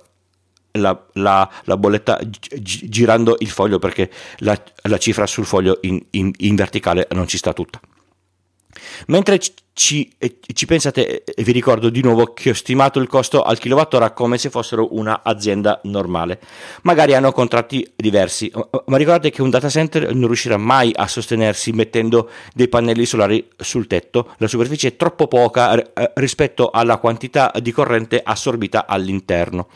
la, 0.71 1.05
la, 1.13 1.49
la, 1.63 1.77
bolletta 1.77 2.19
gi- 2.23 2.89
girando 2.89 3.35
il 3.39 3.49
foglio 3.49 3.79
perché 3.79 4.09
la, 4.37 4.59
la 4.83 4.97
cifra 4.97 5.25
sul 5.25 5.45
foglio 5.45 5.79
in, 5.81 6.03
in, 6.11 6.31
in, 6.37 6.55
verticale 6.55 7.07
non 7.11 7.27
ci 7.27 7.37
sta 7.37 7.53
tutta. 7.53 7.79
Mentre 9.07 9.39
ci, 9.73 10.11
ci, 10.53 10.65
pensate, 10.65 11.23
vi 11.37 11.51
ricordo 11.51 11.89
di 11.89 12.01
nuovo 12.01 12.33
che 12.33 12.51
ho 12.51 12.53
stimato 12.53 12.99
il 12.99 13.07
costo 13.07 13.41
al 13.43 13.57
kilowattora 13.57 14.11
come 14.11 14.37
se 14.37 14.49
fossero 14.49 14.95
un'azienda 14.95 15.79
normale. 15.83 16.39
Magari 16.83 17.15
hanno 17.15 17.31
contratti 17.31 17.89
diversi, 17.95 18.51
ma 18.85 18.97
ricordate 18.97 19.31
che 19.31 19.41
un 19.41 19.49
data 19.49 19.69
center 19.69 20.13
non 20.13 20.27
riuscirà 20.27 20.57
mai 20.57 20.91
a 20.93 21.07
sostenersi 21.07 21.71
mettendo 21.71 22.29
dei 22.53 22.67
pannelli 22.67 23.05
solari 23.05 23.47
sul 23.57 23.87
tetto. 23.87 24.33
La 24.37 24.47
superficie 24.47 24.89
è 24.89 24.95
troppo 24.95 25.27
poca 25.27 25.81
rispetto 26.15 26.69
alla 26.69 26.97
quantità 26.97 27.51
di 27.59 27.71
corrente 27.71 28.21
assorbita 28.23 28.85
all'interno. 28.85 29.67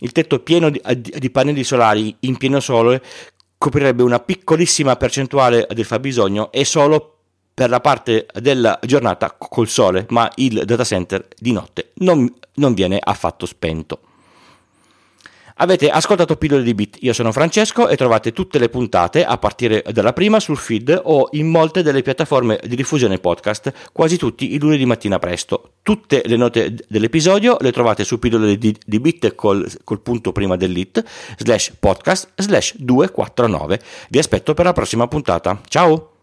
Il 0.00 0.12
tetto 0.12 0.40
pieno 0.40 0.70
di, 0.70 0.80
di 0.96 1.30
pannelli 1.30 1.64
solari 1.64 2.14
in 2.20 2.36
pieno 2.36 2.60
sole 2.60 3.02
coprirebbe 3.56 4.02
una 4.02 4.20
piccolissima 4.20 4.96
percentuale 4.96 5.66
del 5.70 5.84
fabbisogno 5.84 6.52
e 6.52 6.64
solo 6.64 7.10
per 7.54 7.70
la 7.70 7.80
parte 7.80 8.26
della 8.34 8.78
giornata 8.82 9.34
col 9.38 9.68
sole, 9.68 10.06
ma 10.10 10.30
il 10.36 10.64
data 10.64 10.84
center 10.84 11.26
di 11.38 11.52
notte 11.52 11.92
non, 11.98 12.30
non 12.54 12.74
viene 12.74 12.98
affatto 13.02 13.46
spento. 13.46 14.00
Avete 15.58 15.88
ascoltato 15.88 16.34
Pillole 16.34 16.64
di 16.64 16.74
Bit, 16.74 16.96
io 17.02 17.12
sono 17.12 17.30
Francesco 17.30 17.86
e 17.86 17.94
trovate 17.94 18.32
tutte 18.32 18.58
le 18.58 18.68
puntate 18.68 19.24
a 19.24 19.38
partire 19.38 19.84
dalla 19.92 20.12
prima 20.12 20.40
sul 20.40 20.56
feed 20.56 21.00
o 21.04 21.28
in 21.32 21.48
molte 21.48 21.84
delle 21.84 22.02
piattaforme 22.02 22.58
di 22.64 22.74
diffusione 22.74 23.18
podcast, 23.18 23.72
quasi 23.92 24.16
tutti 24.16 24.54
i 24.54 24.58
lunedì 24.58 24.84
mattina 24.84 25.20
presto. 25.20 25.74
Tutte 25.82 26.22
le 26.26 26.36
note 26.36 26.74
dell'episodio 26.88 27.56
le 27.60 27.70
trovate 27.70 28.02
su 28.02 28.18
Pillole 28.18 28.58
di, 28.58 28.76
di 28.84 28.98
Bit 28.98 29.36
col, 29.36 29.64
col, 29.84 30.00
punto 30.00 30.32
prima 30.32 30.56
dell'it 30.56 31.04
slash 31.36 31.74
podcast 31.78 32.32
slash 32.34 32.74
249. 32.78 33.80
Vi 34.08 34.18
aspetto 34.18 34.54
per 34.54 34.64
la 34.64 34.72
prossima 34.72 35.06
puntata. 35.06 35.60
Ciao! 35.68 36.13